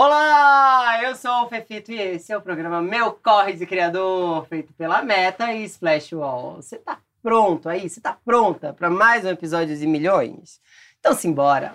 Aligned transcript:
Olá, 0.00 1.02
eu 1.02 1.16
sou 1.16 1.42
o 1.42 1.48
Fefito 1.48 1.90
e 1.90 2.00
esse 2.00 2.32
é 2.32 2.36
o 2.36 2.40
programa 2.40 2.80
Meu 2.80 3.10
Corre 3.14 3.54
de 3.54 3.66
Criador, 3.66 4.46
feito 4.46 4.72
pela 4.74 5.02
Meta 5.02 5.52
e 5.52 5.64
Splash 5.64 6.12
Wall. 6.12 6.62
Você 6.62 6.78
tá 6.78 7.00
pronto 7.20 7.68
aí? 7.68 7.90
Você 7.90 8.00
tá 8.00 8.16
pronta 8.24 8.72
para 8.72 8.88
mais 8.88 9.24
um 9.24 9.28
episódio 9.30 9.76
de 9.76 9.88
milhões? 9.88 10.60
Então 11.00 11.14
simbora! 11.14 11.74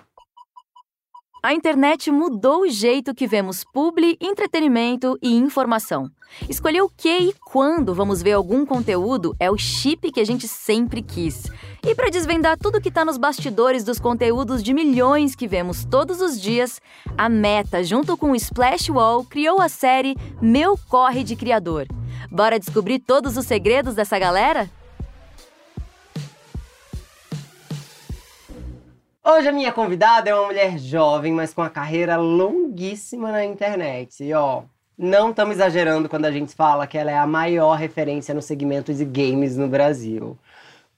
A 1.44 1.52
internet 1.52 2.10
mudou 2.10 2.62
o 2.62 2.70
jeito 2.70 3.14
que 3.14 3.26
vemos 3.26 3.64
publi, 3.64 4.16
entretenimento 4.18 5.18
e 5.20 5.36
informação. 5.36 6.10
Escolher 6.48 6.80
o 6.80 6.88
que 6.88 7.18
e 7.18 7.34
quando 7.34 7.94
vamos 7.94 8.22
ver 8.22 8.32
algum 8.32 8.64
conteúdo 8.64 9.36
é 9.38 9.50
o 9.50 9.58
chip 9.58 10.10
que 10.10 10.20
a 10.20 10.24
gente 10.24 10.48
sempre 10.48 11.02
quis. 11.02 11.42
E 11.86 11.94
para 11.94 12.08
desvendar 12.08 12.56
tudo 12.56 12.80
que 12.80 12.88
está 12.88 13.04
nos 13.04 13.18
bastidores 13.18 13.84
dos 13.84 14.00
conteúdos 14.00 14.62
de 14.62 14.72
milhões 14.72 15.34
que 15.34 15.46
vemos 15.46 15.84
todos 15.84 16.22
os 16.22 16.40
dias, 16.40 16.80
a 17.14 17.28
Meta, 17.28 17.84
junto 17.84 18.16
com 18.16 18.30
o 18.30 18.36
Splash 18.36 18.88
Wall, 18.88 19.22
criou 19.26 19.60
a 19.60 19.68
série 19.68 20.16
Meu 20.40 20.78
Corre 20.88 21.22
de 21.22 21.36
Criador. 21.36 21.86
Bora 22.30 22.58
descobrir 22.58 23.00
todos 23.00 23.36
os 23.36 23.44
segredos 23.44 23.94
dessa 23.94 24.18
galera? 24.18 24.66
Hoje 29.26 29.48
a 29.48 29.52
minha 29.52 29.72
convidada 29.72 30.28
é 30.28 30.34
uma 30.34 30.44
mulher 30.48 30.78
jovem, 30.78 31.32
mas 31.32 31.54
com 31.54 31.62
uma 31.62 31.70
carreira 31.70 32.14
longuíssima 32.16 33.32
na 33.32 33.42
internet. 33.42 34.22
E 34.22 34.34
ó, 34.34 34.64
não 34.98 35.30
estamos 35.30 35.54
exagerando 35.54 36.10
quando 36.10 36.26
a 36.26 36.30
gente 36.30 36.54
fala 36.54 36.86
que 36.86 36.98
ela 36.98 37.10
é 37.10 37.16
a 37.16 37.26
maior 37.26 37.72
referência 37.72 38.34
no 38.34 38.42
segmento 38.42 38.92
de 38.92 39.02
games 39.02 39.56
no 39.56 39.66
Brasil. 39.66 40.38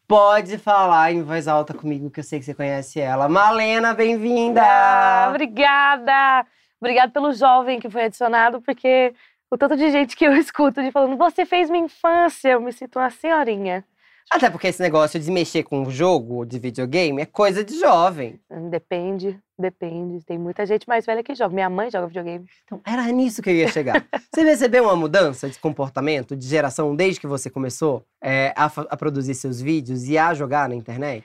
Pode 0.08 0.58
falar 0.58 1.12
em 1.12 1.22
voz 1.22 1.46
alta 1.46 1.72
comigo, 1.72 2.10
que 2.10 2.18
eu 2.18 2.24
sei 2.24 2.40
que 2.40 2.44
você 2.44 2.52
conhece 2.52 2.98
ela. 2.98 3.28
Malena, 3.28 3.94
bem-vinda! 3.94 4.60
Ah, 4.60 5.28
obrigada! 5.30 6.44
Obrigada 6.80 7.12
pelo 7.12 7.32
jovem 7.32 7.78
que 7.78 7.88
foi 7.88 8.06
adicionado, 8.06 8.60
porque 8.60 9.14
o 9.48 9.56
tanto 9.56 9.76
de 9.76 9.88
gente 9.92 10.16
que 10.16 10.26
eu 10.26 10.34
escuto 10.36 10.82
de 10.82 10.90
falando, 10.90 11.16
você 11.16 11.46
fez 11.46 11.70
minha 11.70 11.84
infância, 11.84 12.48
eu 12.48 12.60
me 12.60 12.72
sinto 12.72 12.98
uma 12.98 13.08
senhorinha. 13.08 13.84
Até 14.30 14.50
porque 14.50 14.66
esse 14.66 14.82
negócio 14.82 15.20
de 15.20 15.30
mexer 15.30 15.62
com 15.62 15.82
o 15.82 15.90
jogo 15.90 16.44
de 16.44 16.58
videogame 16.58 17.22
é 17.22 17.26
coisa 17.26 17.64
de 17.64 17.78
jovem. 17.78 18.40
Depende, 18.70 19.38
depende. 19.56 20.24
Tem 20.24 20.36
muita 20.36 20.66
gente 20.66 20.86
mais 20.88 21.06
velha 21.06 21.22
que 21.22 21.34
joga. 21.34 21.54
Minha 21.54 21.70
mãe 21.70 21.90
joga 21.90 22.08
videogame. 22.08 22.44
Então, 22.64 22.80
era 22.84 23.02
nisso 23.12 23.40
que 23.40 23.50
eu 23.50 23.54
ia 23.54 23.68
chegar. 23.68 24.04
você 24.34 24.44
percebeu 24.44 24.84
uma 24.84 24.96
mudança 24.96 25.48
de 25.48 25.58
comportamento, 25.58 26.36
de 26.36 26.46
geração, 26.46 26.94
desde 26.96 27.20
que 27.20 27.26
você 27.26 27.48
começou 27.48 28.04
é, 28.20 28.52
a, 28.56 28.64
a 28.64 28.96
produzir 28.96 29.34
seus 29.34 29.60
vídeos 29.60 30.08
e 30.08 30.18
a 30.18 30.34
jogar 30.34 30.68
na 30.68 30.74
internet? 30.74 31.24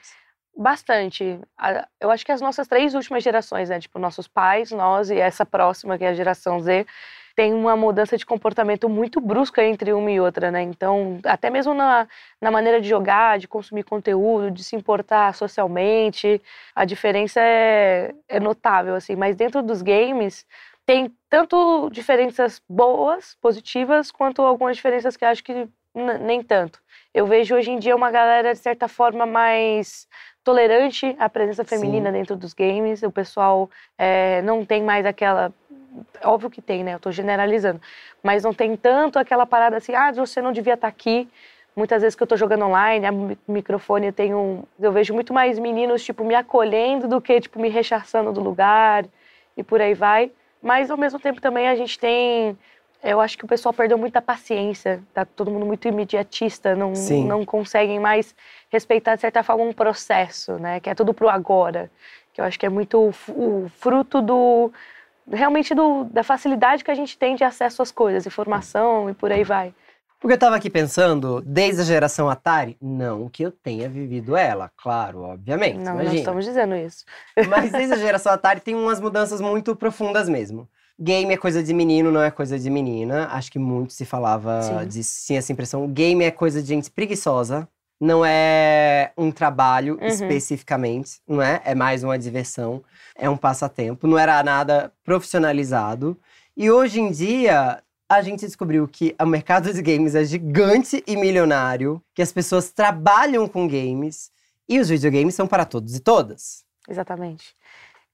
Bastante. 0.55 1.39
Eu 1.99 2.11
acho 2.11 2.25
que 2.25 2.31
as 2.31 2.41
nossas 2.41 2.67
três 2.67 2.94
últimas 2.94 3.23
gerações, 3.23 3.69
né? 3.69 3.79
Tipo, 3.79 3.97
nossos 3.97 4.27
pais, 4.27 4.69
nós 4.72 5.09
e 5.09 5.17
essa 5.17 5.45
próxima, 5.45 5.97
que 5.97 6.03
é 6.03 6.09
a 6.09 6.13
geração 6.13 6.59
Z, 6.59 6.85
tem 7.35 7.53
uma 7.53 7.75
mudança 7.75 8.17
de 8.17 8.25
comportamento 8.25 8.87
muito 8.89 9.19
brusca 9.21 9.63
entre 9.63 9.93
uma 9.93 10.11
e 10.11 10.19
outra, 10.19 10.51
né? 10.51 10.61
Então, 10.61 11.19
até 11.23 11.49
mesmo 11.49 11.73
na, 11.73 12.07
na 12.39 12.51
maneira 12.51 12.81
de 12.81 12.88
jogar, 12.88 13.39
de 13.39 13.47
consumir 13.47 13.83
conteúdo, 13.83 14.51
de 14.51 14.63
se 14.63 14.75
importar 14.75 15.33
socialmente, 15.33 16.41
a 16.75 16.85
diferença 16.85 17.39
é, 17.39 18.13
é 18.27 18.39
notável, 18.39 18.95
assim. 18.95 19.15
Mas 19.15 19.35
dentro 19.35 19.61
dos 19.61 19.81
games, 19.81 20.45
tem 20.85 21.11
tanto 21.29 21.89
diferenças 21.91 22.61
boas, 22.69 23.35
positivas, 23.41 24.11
quanto 24.11 24.41
algumas 24.41 24.75
diferenças 24.75 25.16
que 25.16 25.25
acho 25.25 25.43
que 25.43 25.67
nem 25.93 26.41
tanto. 26.41 26.79
Eu 27.13 27.25
vejo 27.25 27.55
hoje 27.55 27.71
em 27.71 27.79
dia 27.79 27.95
uma 27.95 28.09
galera, 28.09 28.53
de 28.53 28.59
certa 28.59 28.88
forma, 28.88 29.25
mais 29.25 30.07
tolerante 30.43 31.16
à 31.19 31.29
presença 31.29 31.63
feminina 31.63 32.09
Sim. 32.11 32.17
dentro 32.17 32.35
dos 32.35 32.53
games. 32.53 33.03
O 33.03 33.11
pessoal 33.11 33.69
é, 33.97 34.41
não 34.41 34.66
tem 34.66 34.81
mais 34.81 35.05
aquela 35.05 35.53
óbvio 36.23 36.50
que 36.50 36.61
tem, 36.61 36.84
né? 36.84 36.94
Eu 36.94 37.00
tô 37.00 37.11
generalizando. 37.11 37.81
Mas 38.23 38.44
não 38.44 38.53
tem 38.53 38.75
tanto 38.75 39.20
aquela 39.20 39.45
parada 39.45 39.78
assim, 39.78 39.94
ah, 39.94 40.11
você 40.11 40.42
não 40.42 40.52
devia 40.52 40.73
estar 40.73 40.88
tá 40.88 40.92
aqui. 40.92 41.28
Muitas 41.75 42.02
vezes 42.02 42.16
que 42.16 42.23
eu 42.23 42.28
tô 42.28 42.36
jogando 42.36 42.66
online, 42.66 43.06
a 43.06 43.11
microfone 43.47 44.07
eu 44.07 44.13
tenho. 44.13 44.63
Eu 44.80 44.91
vejo 44.91 45.13
muito 45.13 45.34
mais 45.34 45.57
meninos, 45.57 46.03
tipo, 46.03 46.24
me 46.24 46.35
acolhendo 46.35 47.07
do 47.07 47.22
que, 47.22 47.40
tipo, 47.40 47.59
me 47.59 47.69
rechaçando 47.69 48.31
do 48.34 48.41
lugar 48.41 49.06
e 49.56 49.63
por 49.63 49.81
aí 49.81 49.94
vai. 49.94 50.31
Mas 50.62 50.91
ao 50.91 50.97
mesmo 50.97 51.19
tempo 51.19 51.40
também 51.40 51.68
a 51.68 51.75
gente 51.75 51.97
tem. 51.97 52.57
Eu 53.01 53.19
acho 53.19 53.38
que 53.38 53.46
o 53.46 53.47
pessoal 53.47 53.74
perdeu 53.74 53.97
muita 53.97 54.22
paciência, 54.22 55.01
tá 55.12 55.25
todo 55.25 55.50
mundo 55.50 55.66
muito 55.66 55.88
imediatista, 55.88 56.75
não, 56.75 56.94
não 57.25 57.44
conseguem 57.44 58.00
mais 58.00 58.35
respeitar, 58.69 59.16
de 59.16 59.22
certa 59.22 59.41
forma, 59.41 59.63
um 59.63 59.74
processo, 59.74 60.59
né? 60.59 60.80
Que 60.80 60.90
é 60.90 60.94
tudo 60.94 61.13
pro 61.13 61.28
agora. 61.28 61.90
Que 62.31 62.41
eu 62.41 62.46
acho 62.46 62.59
que 62.59 62.66
é 62.66 62.69
muito 62.69 63.12
o 63.30 63.69
fruto 63.80 64.22
do, 64.22 64.72
realmente 65.29 65.73
do, 65.73 66.05
da 66.05 66.23
facilidade 66.23 66.83
que 66.83 66.91
a 66.91 66.95
gente 66.95 67.17
tem 67.17 67.35
de 67.35 67.43
acesso 67.43 67.81
às 67.81 67.91
coisas, 67.91 68.25
informação 68.25 69.09
e 69.09 69.13
por 69.13 69.31
aí 69.31 69.43
vai. 69.43 69.73
Porque 70.19 70.35
eu 70.35 70.39
tava 70.39 70.55
aqui 70.55 70.69
pensando, 70.69 71.41
desde 71.41 71.81
a 71.81 71.83
geração 71.83 72.29
Atari, 72.29 72.77
não 72.79 73.27
que 73.27 73.43
eu 73.43 73.51
tenha 73.51 73.89
vivido 73.89 74.37
ela, 74.37 74.69
claro, 74.77 75.23
obviamente. 75.23 75.77
Não, 75.77 75.93
imagina. 75.93 76.09
não 76.09 76.15
estamos 76.15 76.45
dizendo 76.45 76.75
isso. 76.75 77.03
Mas 77.49 77.71
desde 77.73 77.95
a 77.95 77.97
geração 77.97 78.31
Atari 78.31 78.59
tem 78.59 78.75
umas 78.75 78.99
mudanças 78.99 79.41
muito 79.41 79.75
profundas 79.75 80.29
mesmo. 80.29 80.69
Game 80.99 81.33
é 81.33 81.38
coisa 81.38 81.63
de 81.63 81.73
menino, 81.73 82.11
não 82.11 82.21
é 82.21 82.29
coisa 82.29 82.59
de 82.59 82.69
menina. 82.69 83.29
Acho 83.31 83.51
que 83.51 83.57
muito 83.57 83.93
se 83.93 84.05
falava 84.05 84.61
Sim. 84.61 84.88
disso, 84.88 85.25
tinha 85.25 85.39
essa 85.39 85.51
impressão. 85.51 85.88
Game 85.88 86.23
é 86.23 86.29
coisa 86.29 86.61
de 86.61 86.67
gente 86.67 86.91
preguiçosa 86.91 87.67
não 88.01 88.25
é 88.25 89.12
um 89.16 89.31
trabalho 89.31 90.00
uhum. 90.01 90.07
especificamente, 90.07 91.22
não 91.28 91.39
é? 91.39 91.62
É 91.63 91.75
mais 91.75 92.03
uma 92.03 92.17
diversão, 92.17 92.84
é 93.16 93.29
um 93.29 93.38
passatempo, 93.38 94.07
não 94.07 94.17
era 94.17 94.41
nada 94.41 94.91
profissionalizado. 95.03 96.19
E 96.57 96.72
hoje 96.72 97.00
em 97.00 97.12
dia, 97.12 97.84
a 98.09 98.22
gente 98.23 98.44
descobriu 98.44 98.88
que 98.88 99.16
o 99.22 99.25
mercado 99.28 99.72
de 99.72 99.81
games 99.84 100.16
é 100.16 100.23
gigante 100.23 101.03
e 101.06 101.16
milionário, 101.16 102.01
que 102.16 102.23
as 102.23 102.31
pessoas 102.31 102.72
trabalham 102.72 103.47
com 103.47 103.67
games 103.67 104.31
e 104.68 104.79
os 104.79 104.89
videogames 104.89 105.35
são 105.35 105.45
para 105.47 105.63
todos 105.63 105.95
e 105.95 106.00
todas. 106.00 106.66
Exatamente. 106.89 107.53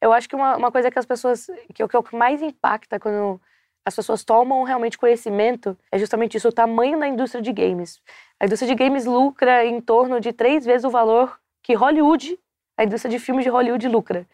Eu 0.02 0.12
acho 0.12 0.28
que 0.28 0.36
uma, 0.36 0.58
uma 0.58 0.72
coisa 0.72 0.92
que 0.92 1.00
as 1.00 1.06
pessoas. 1.06 1.48
que, 1.74 1.82
é 1.82 1.86
o 1.86 2.04
que 2.04 2.16
mais 2.16 2.42
impacta 2.42 3.00
quando 3.00 3.40
as 3.86 3.96
pessoas 3.96 4.26
tomam 4.26 4.64
realmente 4.64 4.98
conhecimento 4.98 5.78
é 5.90 5.98
justamente 5.98 6.36
isso, 6.36 6.50
o 6.50 6.52
tamanho 6.52 7.00
da 7.00 7.08
indústria 7.08 7.42
de 7.42 7.54
games. 7.54 8.02
A 8.40 8.46
indústria 8.46 8.76
de 8.76 8.76
games 8.76 9.06
lucra 9.06 9.66
em 9.66 9.82
torno 9.82 10.20
de 10.20 10.32
três 10.32 10.66
vezes 10.66 10.84
o 10.84 10.90
valor 10.90 11.40
que 11.64 11.74
Hollywood, 11.74 12.38
a 12.78 12.84
indústria 12.84 13.12
de 13.12 13.20
filmes 13.20 13.44
de 13.44 13.50
Hollywood 13.50 13.88
lucra. 13.88 14.28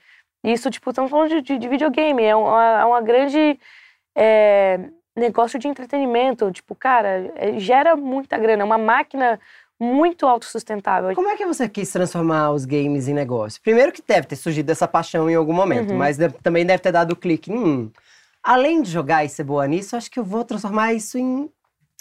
Isso, 0.44 0.70
tipo, 0.70 0.90
estamos 0.90 1.10
falando 1.10 1.42
de, 1.42 1.58
de 1.58 1.68
videogame, 1.70 2.22
é 2.24 2.36
uma, 2.36 2.82
é 2.82 2.86
uma 2.86 3.02
grande 3.02 3.58
é, 4.16 4.80
negócio 5.16 5.58
de 5.58 5.68
entretenimento. 5.68 6.52
Tipo, 6.52 6.76
cara, 6.76 7.32
é, 7.36 7.58
gera 7.60 7.96
muita 7.96 8.38
grana, 8.38 8.62
é 8.62 8.66
uma 8.66 8.78
máquina 8.78 9.40
muito 9.80 10.26
autossustentável. 10.26 11.16
Como 11.16 11.30
é 11.30 11.38
que 11.38 11.46
você 11.46 11.68
quis 11.68 11.92
transformar 11.92 12.52
os 12.52 12.66
games 12.66 13.08
em 13.08 13.14
negócio? 13.14 13.62
Primeiro 13.62 13.92
que 13.92 14.04
deve 14.06 14.28
ter 14.28 14.36
surgido 14.36 14.72
essa 14.72 14.88
paixão 14.88 15.30
em 15.30 15.36
algum 15.36 15.54
momento, 15.54 15.92
uhum. 15.92 15.98
mas 15.98 16.18
deve, 16.18 16.36
também 16.44 16.66
deve 16.66 16.82
ter 16.82 16.92
dado 16.92 17.12
o 17.12 17.16
clique. 17.16 17.52
Hum, 17.52 17.90
além 18.42 18.82
de 18.82 18.92
jogar 18.92 19.24
e 19.24 19.30
ser 19.30 19.44
boa 19.44 19.66
nisso, 19.66 19.96
acho 19.96 20.12
que 20.12 20.20
eu 20.20 20.24
vou 20.24 20.44
transformar 20.44 20.94
isso 20.94 21.18
em 21.18 21.50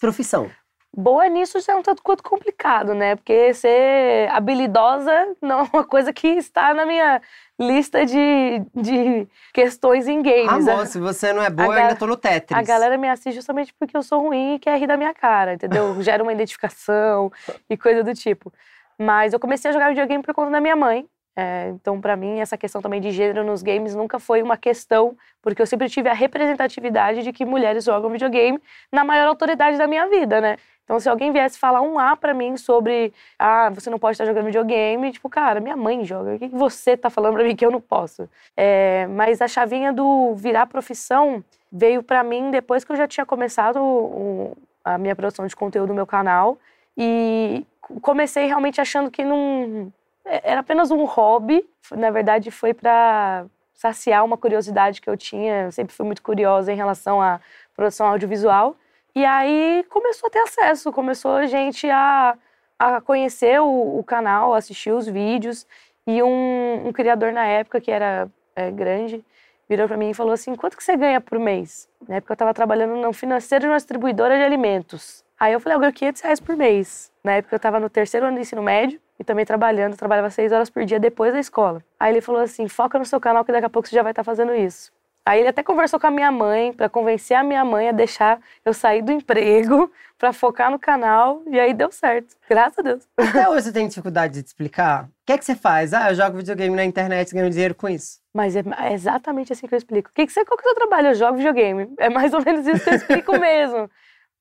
profissão. 0.00 0.50
Boa 0.94 1.26
nisso 1.26 1.58
já 1.60 1.72
é 1.72 1.76
um 1.76 1.82
tanto 1.82 2.03
quanto 2.03 2.22
complicado, 2.22 2.92
né? 2.92 3.16
Porque 3.16 3.54
ser 3.54 4.28
habilidosa 4.30 5.34
não 5.41 5.60
é 5.60 5.69
uma 5.72 5.84
coisa 5.84 6.12
que 6.12 6.28
está 6.28 6.75
na 6.75 6.84
minha 6.84 7.20
lista 7.58 8.04
de, 8.04 8.62
de 8.75 9.26
questões 9.54 10.06
em 10.06 10.20
games. 10.20 10.69
Amor, 10.69 10.86
se 10.86 10.98
você 10.98 11.32
não 11.32 11.42
é 11.42 11.48
boa, 11.48 11.75
a 11.75 11.78
eu 11.78 11.82
ainda 11.82 11.97
tô 11.97 12.06
no 12.06 12.16
Tetris. 12.16 12.58
A 12.58 12.62
galera 12.62 12.98
me 12.98 13.08
assiste 13.08 13.36
justamente 13.36 13.72
porque 13.72 13.97
eu 13.97 14.02
sou 14.02 14.20
ruim 14.20 14.56
e 14.56 14.58
quer 14.58 14.78
rir 14.78 14.86
da 14.86 14.98
minha 14.98 15.14
cara, 15.14 15.54
entendeu? 15.54 15.97
Gera 16.02 16.22
uma 16.22 16.32
identificação 16.32 17.32
e 17.70 17.76
coisa 17.76 18.04
do 18.04 18.12
tipo. 18.12 18.52
Mas 18.98 19.32
eu 19.32 19.41
comecei 19.41 19.70
a 19.70 19.72
jogar 19.72 19.88
videogame 19.88 20.22
por 20.22 20.34
conta 20.34 20.50
da 20.50 20.60
minha 20.60 20.76
mãe. 20.76 21.06
É, 21.34 21.70
então, 21.70 22.00
para 22.00 22.15
mim, 22.15 22.41
essa 22.41 22.59
questão 22.59 22.82
também 22.82 23.00
de 23.00 23.10
gênero 23.10 23.43
nos 23.43 23.62
games 23.62 23.94
nunca 23.94 24.19
foi 24.19 24.43
uma 24.43 24.56
questão, 24.56 25.16
porque 25.41 25.62
eu 25.62 25.66
sempre 25.66 25.88
tive 25.88 26.09
a 26.09 26.12
representatividade 26.12 27.23
de 27.23 27.32
que 27.32 27.44
mulheres 27.44 27.84
jogam 27.84 28.11
videogame 28.11 28.61
na 28.90 29.02
maior 29.02 29.29
autoridade 29.29 29.79
da 29.79 29.87
minha 29.87 30.06
vida, 30.08 30.40
né? 30.40 30.56
Então, 30.84 31.00
se 31.00 31.08
alguém 31.08 31.32
viesse 31.32 31.58
falar 31.58 31.81
um 31.81 31.99
A 31.99 32.14
para 32.17 32.34
mim 32.34 32.56
sobre, 32.56 33.14
ah, 33.38 33.70
você 33.70 33.88
não 33.88 33.99
pode 33.99 34.14
estar 34.14 34.26
jogando 34.26 34.46
videogame, 34.46 35.11
tipo, 35.12 35.29
cara, 35.31 35.61
minha 35.61 35.76
mãe 35.76 36.05
joga, 36.05 36.34
o 36.34 36.38
que 36.38 36.49
você 36.49 36.96
tá 36.96 37.08
falando 37.08 37.35
para 37.35 37.44
mim 37.44 37.56
que 37.56 37.64
eu 37.64 37.70
não 37.70 37.81
posso? 37.81 38.28
É, 38.55 39.06
mas 39.06 39.40
a 39.40 39.49
chavinha 39.49 39.93
do 39.93 40.35
virar 40.35 40.67
profissão 40.67 41.43
veio 41.70 42.02
para 42.02 42.23
mim 42.23 42.50
depois 42.50 42.85
que 42.85 42.93
eu 42.93 42.96
já 42.96 43.08
tinha 43.08 43.25
começado 43.25 43.78
o, 43.81 44.56
a 44.85 44.99
minha 44.99 45.17
produção 45.17 45.46
de 45.46 45.56
conteúdo 45.56 45.88
no 45.88 45.94
meu 45.94 46.06
canal 46.06 46.58
e 46.96 47.64
comecei 48.02 48.46
realmente 48.46 48.81
achando 48.81 49.11
que 49.11 49.25
não 49.25 49.90
era 50.24 50.60
apenas 50.60 50.90
um 50.90 51.04
hobby. 51.04 51.64
Na 51.90 52.10
verdade, 52.10 52.50
foi 52.50 52.72
para 52.72 53.46
saciar 53.74 54.24
uma 54.24 54.36
curiosidade 54.36 55.00
que 55.00 55.10
eu 55.10 55.16
tinha. 55.16 55.64
Eu 55.64 55.72
sempre 55.72 55.94
fui 55.94 56.06
muito 56.06 56.22
curiosa 56.22 56.72
em 56.72 56.76
relação 56.76 57.20
à 57.20 57.40
produção 57.74 58.06
audiovisual. 58.06 58.76
E 59.14 59.24
aí 59.24 59.84
começou 59.90 60.28
a 60.28 60.30
ter 60.30 60.38
acesso, 60.38 60.92
começou 60.92 61.32
a 61.32 61.46
gente 61.46 61.88
a, 61.90 62.36
a 62.78 63.00
conhecer 63.00 63.60
o, 63.60 63.98
o 63.98 64.04
canal, 64.04 64.54
assistir 64.54 64.92
os 64.92 65.06
vídeos. 65.06 65.66
E 66.06 66.22
um, 66.22 66.88
um, 66.88 66.92
criador 66.92 67.32
na 67.32 67.44
época 67.44 67.80
que 67.80 67.90
era 67.90 68.28
é, 68.56 68.70
grande 68.70 69.25
virou 69.68 69.86
para 69.86 69.96
mim 69.96 70.10
e 70.10 70.14
falou 70.14 70.32
assim: 70.32 70.54
quanto 70.54 70.76
que 70.76 70.82
você 70.82 70.96
ganha 70.96 71.20
por 71.20 71.38
mês? 71.38 71.88
Na 72.08 72.16
época 72.16 72.32
eu 72.32 72.34
estava 72.34 72.54
trabalhando 72.54 72.96
no 72.96 73.12
financeiro 73.12 73.64
de 73.64 73.68
uma 73.68 73.76
distribuidora 73.76 74.36
de 74.36 74.42
alimentos. 74.42 75.25
Aí 75.38 75.52
eu 75.52 75.60
falei, 75.60 75.76
eu 75.76 75.80
ganho 75.80 75.92
500 75.92 76.22
reais 76.22 76.40
por 76.40 76.56
mês. 76.56 77.12
Na 77.22 77.32
época 77.32 77.54
eu 77.54 77.56
estava 77.56 77.80
no 77.80 77.90
terceiro 77.90 78.26
ano 78.26 78.36
do 78.36 78.40
ensino 78.40 78.62
médio 78.62 79.00
e 79.22 79.24
também 79.24 79.44
trabalhando, 79.44 79.96
trabalhava 79.96 80.28
seis 80.28 80.52
horas 80.52 80.69
por 80.69 80.84
dia 80.84 81.00
depois 81.00 81.32
da 81.32 81.40
escola. 81.40 81.82
Aí 81.98 82.12
ele 82.12 82.20
falou 82.20 82.42
assim: 82.42 82.69
foca 82.69 82.98
no 82.98 83.04
seu 83.04 83.20
canal 83.20 83.44
que 83.44 83.52
daqui 83.52 83.64
a 83.64 83.70
pouco 83.70 83.88
você 83.88 83.96
já 83.96 84.02
vai 84.02 84.12
estar 84.12 84.22
tá 84.22 84.24
fazendo 84.24 84.54
isso. 84.54 84.92
Aí 85.24 85.38
ele 85.38 85.48
até 85.48 85.62
conversou 85.62 86.00
com 86.00 86.08
a 86.08 86.10
minha 86.10 86.32
mãe 86.32 86.72
para 86.72 86.88
convencer 86.88 87.36
a 87.36 87.44
minha 87.44 87.64
mãe 87.64 87.88
a 87.88 87.92
deixar 87.92 88.40
eu 88.64 88.74
sair 88.74 89.02
do 89.02 89.12
emprego 89.12 89.90
para 90.19 90.32
focar 90.32 90.69
no 90.69 90.80
canal 90.80 91.42
e 91.46 91.60
aí 91.60 91.72
deu 91.72 91.92
certo. 91.92 92.34
Graças 92.48 92.80
a 92.80 92.82
Deus. 92.82 93.08
Até 93.16 93.48
hoje 93.48 93.66
você 93.66 93.72
tem 93.72 93.86
dificuldade 93.86 94.34
de 94.34 94.42
te 94.42 94.48
explicar? 94.48 95.04
O 95.04 95.08
que 95.25 95.32
é 95.32 95.38
que 95.38 95.44
você 95.44 95.54
faz? 95.54 95.94
Ah, 95.94 96.10
eu 96.10 96.16
jogo 96.16 96.38
videogame 96.38 96.75
na 96.75 96.84
internet 96.84 97.30
e 97.30 97.34
ganho 97.34 97.50
dinheiro 97.50 97.75
com 97.75 97.88
isso. 97.88 98.20
Mas 98.34 98.56
é, 98.56 98.64
é 98.80 98.92
exatamente 98.92 99.52
assim 99.52 99.68
que 99.68 99.75
eu 99.75 99.78
explico. 99.78 100.10
O 100.10 100.12
que, 100.12 100.26
que 100.26 100.32
você, 100.32 100.44
qual 100.44 100.58
que 100.58 100.66
é 100.66 100.70
o 100.70 100.75
seu 100.75 100.80
trabalho? 100.80 101.08
Eu 101.08 101.14
jogo 101.14 101.36
videogame. 101.36 101.88
É 101.98 102.10
mais 102.10 102.34
ou 102.34 102.42
menos 102.44 102.66
isso 102.66 102.82
que 102.82 102.90
eu 102.90 102.94
explico 102.94 103.32
mesmo. 103.38 103.88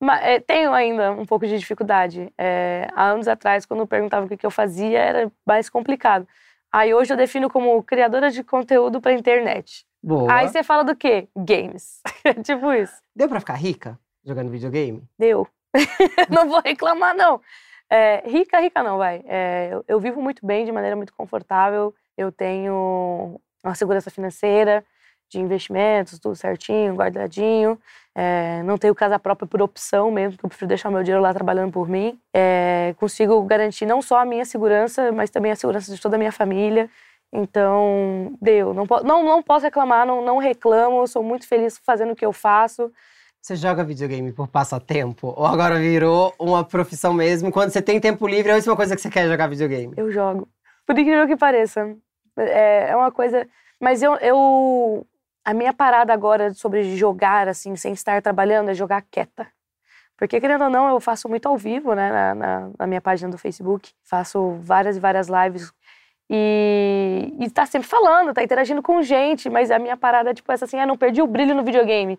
Mas, 0.01 0.23
é, 0.23 0.39
tenho 0.39 0.73
ainda 0.73 1.11
um 1.11 1.27
pouco 1.27 1.45
de 1.45 1.59
dificuldade. 1.59 2.33
É, 2.35 2.87
há 2.95 3.09
anos 3.11 3.27
atrás, 3.27 3.67
quando 3.67 3.85
perguntava 3.85 4.25
o 4.25 4.29
que, 4.29 4.35
que 4.35 4.45
eu 4.45 4.49
fazia, 4.51 4.97
era 4.97 5.31
mais 5.45 5.69
complicado. 5.69 6.27
Aí 6.71 6.91
hoje 6.91 7.13
eu 7.13 7.17
defino 7.17 7.49
como 7.49 7.83
criadora 7.83 8.31
de 8.31 8.43
conteúdo 8.43 8.99
para 8.99 9.13
internet. 9.13 9.85
Boa. 10.01 10.33
Aí 10.33 10.47
você 10.47 10.63
fala 10.63 10.83
do 10.83 10.95
quê? 10.95 11.27
Games. 11.35 12.01
tipo 12.43 12.73
isso. 12.73 12.95
Deu 13.15 13.29
pra 13.29 13.39
ficar 13.39 13.53
rica 13.53 13.99
jogando 14.25 14.49
videogame? 14.49 15.03
Deu. 15.19 15.47
não 16.31 16.49
vou 16.49 16.61
reclamar, 16.65 17.15
não. 17.15 17.39
É, 17.87 18.23
rica, 18.25 18.59
rica 18.59 18.81
não, 18.81 18.97
vai. 18.97 19.21
É, 19.27 19.69
eu, 19.71 19.85
eu, 19.87 19.99
vivo 19.99 20.19
muito 20.19 20.43
bem, 20.43 20.65
de 20.65 20.71
maneira 20.71 20.95
muito 20.95 21.13
confortável. 21.13 21.93
Eu 22.17 22.31
tenho 22.31 23.39
uma 23.63 23.75
segurança 23.75 24.09
financeira 24.09 24.83
de 25.31 25.39
investimentos, 25.39 26.19
tudo 26.19 26.35
certinho, 26.35 26.95
guardadinho. 26.95 27.79
É, 28.13 28.61
não 28.63 28.77
tenho 28.77 28.93
casa 28.93 29.17
própria 29.17 29.47
por 29.47 29.61
opção 29.61 30.11
mesmo, 30.11 30.33
porque 30.33 30.45
eu 30.45 30.49
prefiro 30.49 30.67
deixar 30.67 30.91
meu 30.91 31.01
dinheiro 31.01 31.21
lá 31.21 31.33
trabalhando 31.33 31.71
por 31.71 31.87
mim. 31.87 32.19
É, 32.33 32.93
consigo 32.97 33.41
garantir 33.43 33.85
não 33.85 34.01
só 34.01 34.19
a 34.19 34.25
minha 34.25 34.43
segurança, 34.43 35.11
mas 35.11 35.29
também 35.29 35.51
a 35.51 35.55
segurança 35.55 35.93
de 35.93 36.01
toda 36.01 36.17
a 36.17 36.19
minha 36.19 36.31
família. 36.31 36.89
Então, 37.31 38.37
deu. 38.41 38.73
Não, 38.73 38.85
não, 39.03 39.23
não 39.23 39.41
posso 39.41 39.63
reclamar, 39.63 40.05
não, 40.05 40.23
não 40.23 40.37
reclamo, 40.37 41.07
sou 41.07 41.23
muito 41.23 41.47
feliz 41.47 41.79
fazendo 41.83 42.11
o 42.11 42.15
que 42.15 42.25
eu 42.25 42.33
faço. 42.33 42.91
Você 43.41 43.55
joga 43.55 43.85
videogame 43.85 44.33
por 44.33 44.49
passatempo? 44.49 45.33
Ou 45.35 45.45
agora 45.45 45.79
virou 45.79 46.33
uma 46.37 46.63
profissão 46.63 47.13
mesmo? 47.13 47.51
Quando 47.51 47.71
você 47.71 47.81
tem 47.81 47.99
tempo 47.99 48.27
livre, 48.27 48.49
é 48.49 48.53
a 48.53 48.57
última 48.57 48.75
coisa 48.75 48.95
que 48.95 49.01
você 49.01 49.09
quer 49.09 49.27
jogar 49.27 49.47
videogame? 49.47 49.93
Eu 49.95 50.11
jogo. 50.11 50.47
Por 50.85 50.99
incrível 50.99 51.25
que 51.25 51.37
pareça. 51.37 51.95
É, 52.37 52.89
é 52.89 52.95
uma 52.95 53.11
coisa. 53.11 53.47
Mas 53.81 54.03
eu, 54.03 54.13
eu. 54.17 55.07
A 55.43 55.53
minha 55.53 55.73
parada 55.73 56.13
agora 56.13 56.53
sobre 56.53 56.95
jogar, 56.95 57.47
assim, 57.47 57.75
sem 57.75 57.93
estar 57.93 58.21
trabalhando, 58.21 58.69
é 58.69 58.73
jogar 58.73 59.01
quieta. 59.09 59.47
Porque, 60.17 60.39
querendo 60.39 60.65
ou 60.65 60.69
não, 60.69 60.89
eu 60.89 60.99
faço 60.99 61.27
muito 61.27 61.47
ao 61.47 61.57
vivo, 61.57 61.95
né, 61.95 62.11
na, 62.11 62.35
na, 62.35 62.69
na 62.79 62.87
minha 62.87 63.01
página 63.01 63.31
do 63.31 63.37
Facebook. 63.37 63.91
Faço 64.03 64.59
várias 64.61 64.97
e 64.97 64.99
várias 64.99 65.27
lives 65.27 65.73
e, 66.33 67.33
e 67.41 67.49
tá 67.49 67.65
sempre 67.65 67.89
falando, 67.89 68.33
tá 68.33 68.41
interagindo 68.41 68.81
com 68.81 69.01
gente, 69.01 69.49
mas 69.49 69.69
a 69.69 69.77
minha 69.77 69.97
parada 69.97 70.29
é 70.29 70.33
tipo 70.33 70.49
essa 70.49 70.63
assim, 70.63 70.79
ah, 70.79 70.85
não 70.85 70.95
perdi 70.95 71.21
o 71.21 71.27
brilho 71.27 71.53
no 71.53 71.61
videogame. 71.61 72.17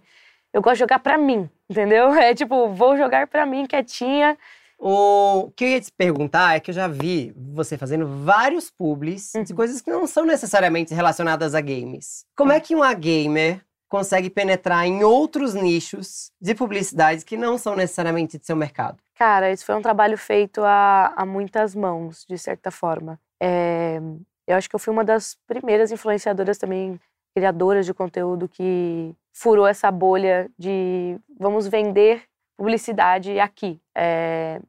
Eu 0.53 0.61
gosto 0.61 0.75
de 0.75 0.81
jogar 0.81 0.99
pra 0.99 1.17
mim, 1.17 1.49
entendeu? 1.69 2.11
É 2.21 2.35
tipo, 2.35 2.69
vou 2.69 2.95
jogar 2.95 3.27
pra 3.27 3.47
mim, 3.47 3.65
quietinha. 3.65 4.37
O 4.85 5.53
que 5.55 5.65
eu 5.65 5.69
ia 5.69 5.81
te 5.81 5.93
perguntar 5.93 6.57
é 6.57 6.61
que 6.61 6.73
eu 6.73 6.75
já 6.75 6.89
vi 6.89 7.33
você 7.37 7.79
fazendo 7.79 8.25
vários 8.25 8.69
publis 8.69 9.33
uhum. 9.33 9.45
de 9.45 9.55
coisas 9.55 9.81
que 9.81 9.89
não 9.89 10.09
são 10.09 10.27
necessariamente 10.27 10.93
relacionadas 10.93 11.55
a 11.55 11.61
games. 11.61 12.25
Como 12.37 12.51
é 12.51 12.59
que 12.59 12.75
uma 12.75 12.93
gamer 12.93 13.65
consegue 13.89 14.29
penetrar 14.29 14.85
em 14.85 15.05
outros 15.05 15.55
nichos 15.55 16.33
de 16.41 16.53
publicidade 16.53 17.25
que 17.25 17.37
não 17.37 17.57
são 17.57 17.77
necessariamente 17.77 18.37
de 18.39 18.45
seu 18.45 18.57
mercado? 18.57 18.99
Cara, 19.15 19.53
isso 19.53 19.65
foi 19.65 19.77
um 19.77 19.83
trabalho 19.83 20.19
feito 20.19 20.61
a, 20.65 21.13
a 21.15 21.25
muitas 21.25 21.77
mãos, 21.77 22.27
de 22.29 22.37
certa 22.37 22.73
forma. 22.73 23.21
É, 23.41 24.01
eu 24.49 24.57
acho 24.57 24.69
que 24.69 24.75
eu 24.75 24.81
fui 24.81 24.93
uma 24.93 25.05
das 25.05 25.37
primeiras 25.47 25.93
influenciadoras 25.93 26.59
também, 26.59 26.99
criadoras 27.37 27.87
de 27.87 27.95
conteúdo 27.95 28.49
que 28.49 29.15
furou 29.33 29.69
essa 29.69 29.93
bolha 29.93 30.51
de 30.59 31.17
vamos 31.39 31.69
vender 31.69 32.25
publicidade 32.57 33.39
aqui. 33.39 33.81
É, 33.97 34.61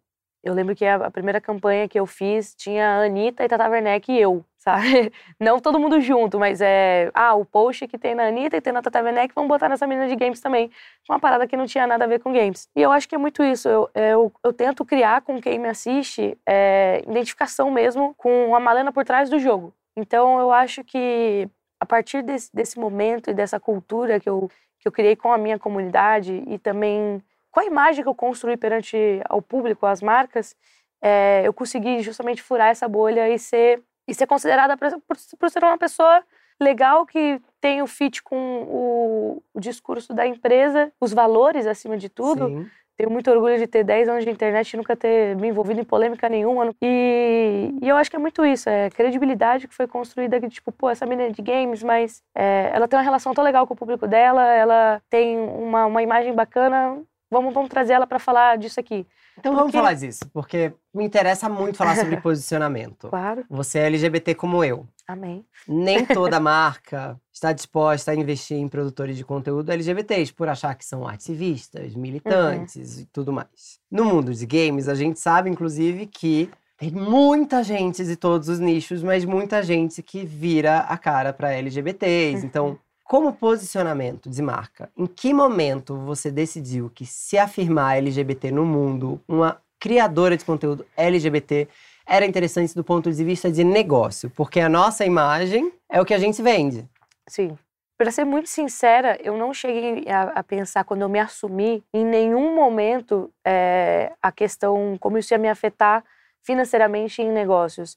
eu 0.43 0.53
lembro 0.53 0.75
que 0.75 0.85
a, 0.85 1.09
primeira 1.09 1.39
campanha 1.39 1.87
que 1.87 1.97
eu 1.97 2.05
fiz 2.05 2.53
tinha 2.53 2.85
a 2.85 3.05
Anitta 3.05 3.45
e 3.45 3.47
Tata 3.47 3.69
Werneck 3.69 4.11
e 4.11 4.19
eu, 4.19 4.43
sabe? 4.59 5.11
Não 5.39 5.59
todo 5.59 5.79
mundo 5.79 6.01
junto, 6.01 6.37
mas 6.37 6.59
é. 6.59 7.09
Ah, 7.13 7.33
o 7.33 7.45
post 7.45 7.87
que 7.87 7.97
tem 7.97 8.13
na 8.13 8.27
Anitta 8.27 8.57
e 8.57 8.61
tem 8.61 8.73
na 8.73 8.81
Tata 8.81 9.01
Werneck, 9.01 9.33
vamos 9.33 9.47
botar 9.47 9.69
nessa 9.69 9.87
menina 9.87 10.07
de 10.07 10.15
games 10.17 10.41
também. 10.41 10.69
Uma 11.09 11.19
parada 11.19 11.47
que 11.47 11.55
não 11.55 11.65
tinha 11.65 11.87
nada 11.87 12.03
a 12.03 12.07
ver 12.07 12.19
com 12.19 12.33
games. 12.33 12.67
E 12.75 12.81
eu 12.81 12.91
acho 12.91 13.07
que 13.07 13.15
é 13.15 13.17
muito 13.17 13.41
isso. 13.43 13.69
Eu, 13.69 13.89
eu, 13.95 14.33
eu 14.43 14.53
tento 14.53 14.83
criar 14.83 15.21
com 15.21 15.39
quem 15.39 15.57
me 15.57 15.69
assiste 15.69 16.37
é, 16.45 17.01
identificação 17.07 17.71
mesmo 17.71 18.13
com 18.15 18.53
a 18.55 18.59
Malena 18.59 18.91
por 18.91 19.05
trás 19.05 19.29
do 19.29 19.39
jogo. 19.39 19.73
Então 19.95 20.39
eu 20.39 20.51
acho 20.51 20.83
que 20.83 21.47
a 21.79 21.85
partir 21.85 22.21
desse, 22.21 22.49
desse 22.53 22.79
momento 22.79 23.29
e 23.29 23.33
dessa 23.33 23.59
cultura 23.59 24.19
que 24.19 24.29
eu, 24.29 24.49
que 24.79 24.87
eu 24.87 24.91
criei 24.91 25.15
com 25.15 25.31
a 25.31 25.37
minha 25.37 25.59
comunidade 25.59 26.43
e 26.47 26.57
também 26.57 27.21
com 27.53 27.59
a 27.59 27.65
imagem 27.65 28.03
que 28.03 28.09
eu 28.09 28.15
construí 28.15 28.57
perante 28.57 28.97
ao 29.29 29.41
público, 29.41 29.85
às 29.85 30.01
marcas, 30.01 30.55
é, 30.99 31.43
eu 31.45 31.53
consegui 31.53 32.01
justamente 32.01 32.41
furar 32.41 32.69
essa 32.69 32.87
bolha 32.87 33.29
e 33.29 33.37
ser, 33.37 33.81
e 34.07 34.13
ser 34.13 34.25
considerada 34.25 34.75
por, 34.75 34.89
por 35.37 35.49
ser 35.51 35.63
uma 35.63 35.77
pessoa 35.77 36.23
legal 36.59 37.05
que 37.05 37.39
tem 37.61 37.81
o 37.83 37.87
fit 37.87 38.23
com 38.23 38.63
o, 38.63 39.43
o, 39.53 39.59
discurso 39.59 40.13
da 40.13 40.25
empresa, 40.25 40.91
os 40.99 41.13
valores 41.13 41.67
acima 41.67 41.95
de 41.95 42.09
tudo. 42.09 42.47
Sim. 42.47 42.67
Tenho 42.95 43.09
muito 43.09 43.29
orgulho 43.29 43.57
de 43.57 43.67
ter 43.67 43.83
10 43.83 44.07
anos 44.07 44.23
de 44.23 44.29
internet 44.31 44.71
e 44.71 44.77
nunca 44.77 44.95
ter 44.95 45.35
me 45.35 45.47
envolvido 45.47 45.79
em 45.79 45.83
polêmica 45.83 46.29
nenhuma. 46.29 46.73
E, 46.81 47.71
e 47.81 47.89
eu 47.89 47.97
acho 47.97 48.09
que 48.09 48.15
é 48.15 48.19
muito 48.19 48.45
isso, 48.45 48.69
é 48.69 48.89
credibilidade 48.91 49.67
que 49.67 49.73
foi 49.73 49.87
construída, 49.87 50.39
que, 50.39 50.47
tipo, 50.47 50.71
pô, 50.71 50.89
essa 50.89 51.05
menina 51.05 51.29
é 51.29 51.31
de 51.31 51.41
games, 51.41 51.83
mas 51.83 52.23
é, 52.35 52.71
ela 52.73 52.87
tem 52.87 52.97
uma 52.97 53.03
relação 53.03 53.33
tão 53.33 53.43
legal 53.43 53.65
com 53.67 53.73
o 53.73 53.77
público 53.77 54.07
dela, 54.07 54.45
ela 54.53 55.01
tem 55.09 55.37
uma, 55.37 55.87
uma 55.87 56.03
imagem 56.03 56.33
bacana, 56.35 57.01
vamos, 57.33 57.53
vamos 57.53 57.69
trazer 57.69 57.93
ela 57.93 58.07
para 58.07 58.19
falar 58.19 58.57
disso 58.57 58.79
aqui. 58.79 59.05
Então 59.37 59.51
porque... 59.51 59.55
vamos 59.55 59.71
falar 59.73 59.93
disso, 59.93 60.25
porque 60.31 60.73
me 60.93 61.03
interessa 61.03 61.49
muito 61.49 61.77
falar 61.77 61.97
sobre 61.97 62.15
posicionamento. 62.21 63.09
Claro. 63.09 63.43
Você 63.49 63.79
é 63.79 63.87
LGBT 63.87 64.35
como 64.35 64.63
eu. 64.63 64.87
Amém. 65.05 65.45
Nem 65.67 66.05
toda 66.07 66.39
marca 66.39 67.19
está 67.31 67.51
disposta 67.51 68.11
a 68.11 68.15
investir 68.15 68.57
em 68.57 68.69
produtores 68.69 69.17
de 69.17 69.25
conteúdo 69.25 69.71
LGBTs 69.71 70.33
por 70.33 70.47
achar 70.47 70.73
que 70.75 70.85
são 70.85 71.05
ativistas, 71.05 71.95
militantes 71.95 72.95
uhum. 72.95 73.01
e 73.01 73.05
tudo 73.07 73.33
mais. 73.33 73.79
No 73.91 74.05
mundo 74.05 74.33
de 74.33 74.45
games, 74.45 74.87
a 74.87 74.95
gente 74.95 75.19
sabe, 75.19 75.49
inclusive, 75.49 76.05
que 76.05 76.49
tem 76.77 76.91
muita 76.91 77.63
gente 77.63 78.03
de 78.05 78.15
todos 78.15 78.47
os 78.47 78.59
nichos, 78.59 79.03
mas 79.03 79.25
muita 79.25 79.61
gente 79.61 80.01
que 80.01 80.25
vira 80.25 80.79
a 80.79 80.97
cara 80.97 81.33
para 81.33 81.53
LGBTs. 81.53 82.41
Uhum. 82.41 82.45
Então, 82.45 82.79
como 83.13 83.31
posicionamento 83.31 84.27
de 84.27 84.41
marca, 84.41 84.89
em 84.97 85.05
que 85.05 85.35
momento 85.35 85.95
você 85.99 86.31
decidiu 86.31 86.89
que 86.89 87.05
se 87.05 87.37
afirmar 87.37 87.99
LGBT 87.99 88.49
no 88.49 88.65
mundo, 88.65 89.21
uma 89.27 89.61
criadora 89.79 90.35
de 90.35 90.43
conteúdo 90.43 90.83
LGBT, 90.97 91.67
era 92.07 92.25
interessante 92.25 92.73
do 92.73 92.83
ponto 92.83 93.11
de 93.11 93.23
vista 93.23 93.51
de 93.51 93.63
negócio? 93.63 94.31
Porque 94.31 94.59
a 94.59 94.67
nossa 94.67 95.05
imagem 95.05 95.71
é 95.91 96.01
o 96.01 96.05
que 96.05 96.15
a 96.15 96.17
gente 96.17 96.41
vende. 96.41 96.89
Sim. 97.27 97.55
Para 97.99 98.09
ser 98.09 98.25
muito 98.25 98.49
sincera, 98.49 99.15
eu 99.23 99.37
não 99.37 99.53
cheguei 99.53 100.05
a, 100.09 100.39
a, 100.39 100.43
pensar, 100.43 100.83
quando 100.83 101.03
eu 101.03 101.09
me 101.09 101.19
assumi, 101.19 101.83
em 101.93 102.03
nenhum 102.03 102.55
momento 102.55 103.31
é, 103.45 104.11
a 104.23 104.31
questão, 104.31 104.97
como 104.99 105.19
isso 105.19 105.35
ia 105.35 105.37
me 105.37 105.49
afetar 105.49 106.03
financeiramente 106.41 107.21
em 107.21 107.31
negócios 107.31 107.95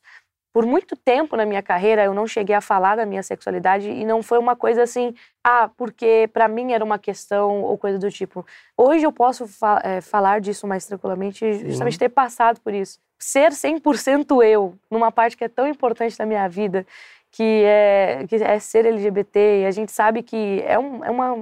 por 0.56 0.64
muito 0.64 0.96
tempo 0.96 1.36
na 1.36 1.44
minha 1.44 1.60
carreira 1.60 2.02
eu 2.02 2.14
não 2.14 2.26
cheguei 2.26 2.56
a 2.56 2.62
falar 2.62 2.96
da 2.96 3.04
minha 3.04 3.22
sexualidade 3.22 3.90
e 3.90 4.06
não 4.06 4.22
foi 4.22 4.38
uma 4.38 4.56
coisa 4.56 4.84
assim, 4.84 5.14
ah, 5.44 5.68
porque 5.76 6.30
para 6.32 6.48
mim 6.48 6.72
era 6.72 6.82
uma 6.82 6.98
questão 6.98 7.60
ou 7.60 7.76
coisa 7.76 7.98
do 7.98 8.10
tipo. 8.10 8.42
Hoje 8.75 9.04
eu 9.04 9.12
posso 9.12 9.46
fa 9.46 9.82
é, 9.84 10.00
falar 10.00 10.40
disso 10.40 10.66
mais 10.66 10.86
tranquilamente, 10.86 11.40
Sim. 11.40 11.68
justamente 11.68 11.98
ter 11.98 12.08
passado 12.08 12.58
por 12.62 12.72
isso. 12.72 12.98
Ser 13.18 13.50
100% 13.50 14.42
eu, 14.46 14.75
numa 14.90 15.12
parte 15.12 15.36
que 15.36 15.44
é 15.44 15.48
tão 15.48 15.68
importante 15.68 16.16
da 16.16 16.25
minha 16.25 16.48
vida, 16.48 16.86
que 17.30 17.62
é, 17.62 18.25
que 18.26 18.36
é 18.36 18.58
ser 18.58 18.86
LGBT, 18.86 19.60
e 19.60 19.66
a 19.66 19.70
gente 19.70 19.92
sabe 19.92 20.22
que 20.22 20.62
é, 20.66 20.78
um, 20.78 21.04
é 21.04 21.10
uma, 21.10 21.34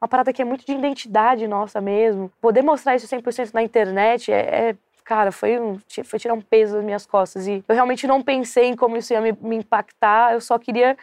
uma 0.00 0.08
parada 0.08 0.32
que 0.32 0.42
é 0.42 0.44
muito 0.44 0.64
de 0.64 0.70
identidade 0.70 1.48
nossa 1.48 1.80
mesmo. 1.80 2.30
Poder 2.40 2.62
mostrar 2.62 2.94
isso 2.94 3.08
100% 3.08 3.52
na 3.52 3.64
internet 3.64 4.30
é, 4.30 4.36
é 4.38 4.76
cara, 5.10 5.32
foi, 5.32 5.58
um, 5.58 5.76
foi 6.04 6.20
tirar 6.20 6.34
um 6.34 6.40
peso 6.40 6.74
das 6.74 6.84
minhas 6.84 7.04
costas. 7.04 7.48
E 7.48 7.64
eu 7.66 7.74
realmente 7.74 8.06
não 8.06 8.22
pensei 8.22 8.66
em 8.66 8.76
como 8.76 8.96
isso 8.96 9.12
ia 9.12 9.20
me, 9.20 9.32
me 9.32 9.56
impactar, 9.56 10.34
eu 10.34 10.40
só 10.40 10.56
queria 10.56 10.96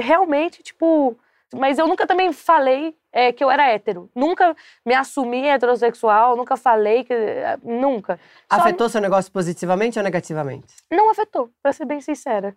realmente, 0.00 0.62
tipo. 0.62 1.18
Mas 1.52 1.76
eu 1.76 1.88
nunca 1.88 2.06
também 2.06 2.32
falei 2.32 2.94
é, 3.12 3.32
que 3.32 3.42
eu 3.42 3.50
era 3.50 3.66
hétero. 3.66 4.08
Nunca 4.14 4.54
me 4.86 4.94
assumi 4.94 5.44
heterossexual, 5.48 6.36
nunca 6.36 6.56
falei 6.56 7.02
que. 7.02 7.12
Nunca. 7.64 8.20
Afetou 8.48 8.88
Só... 8.88 8.92
seu 8.92 9.00
negócio 9.00 9.32
positivamente 9.32 9.98
ou 9.98 10.04
negativamente? 10.04 10.72
Não 10.88 11.10
afetou, 11.10 11.50
pra 11.60 11.72
ser 11.72 11.86
bem 11.86 12.00
sincera. 12.00 12.54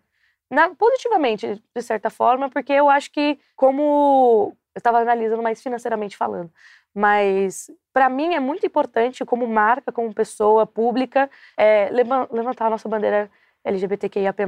na, 0.51 0.69
positivamente, 0.75 1.63
de 1.75 1.81
certa 1.81 2.11
forma, 2.11 2.47
porque 2.47 2.73
eu 2.73 2.87
acho 2.87 3.11
que, 3.11 3.39
como 3.55 4.53
eu 4.75 4.77
estava 4.77 4.99
analisando 4.99 5.41
mais 5.41 5.63
financeiramente 5.63 6.15
falando, 6.15 6.51
mas 6.93 7.69
para 7.93 8.09
mim 8.09 8.33
é 8.33 8.39
muito 8.39 8.65
importante, 8.65 9.23
como 9.25 9.47
marca, 9.47 9.91
como 9.91 10.13
pessoa 10.13 10.65
pública, 10.65 11.29
é, 11.55 11.89
levantar 11.91 12.67
a 12.67 12.69
nossa 12.69 12.89
bandeira 12.89 13.29
LGBTQIAP+, 13.63 14.43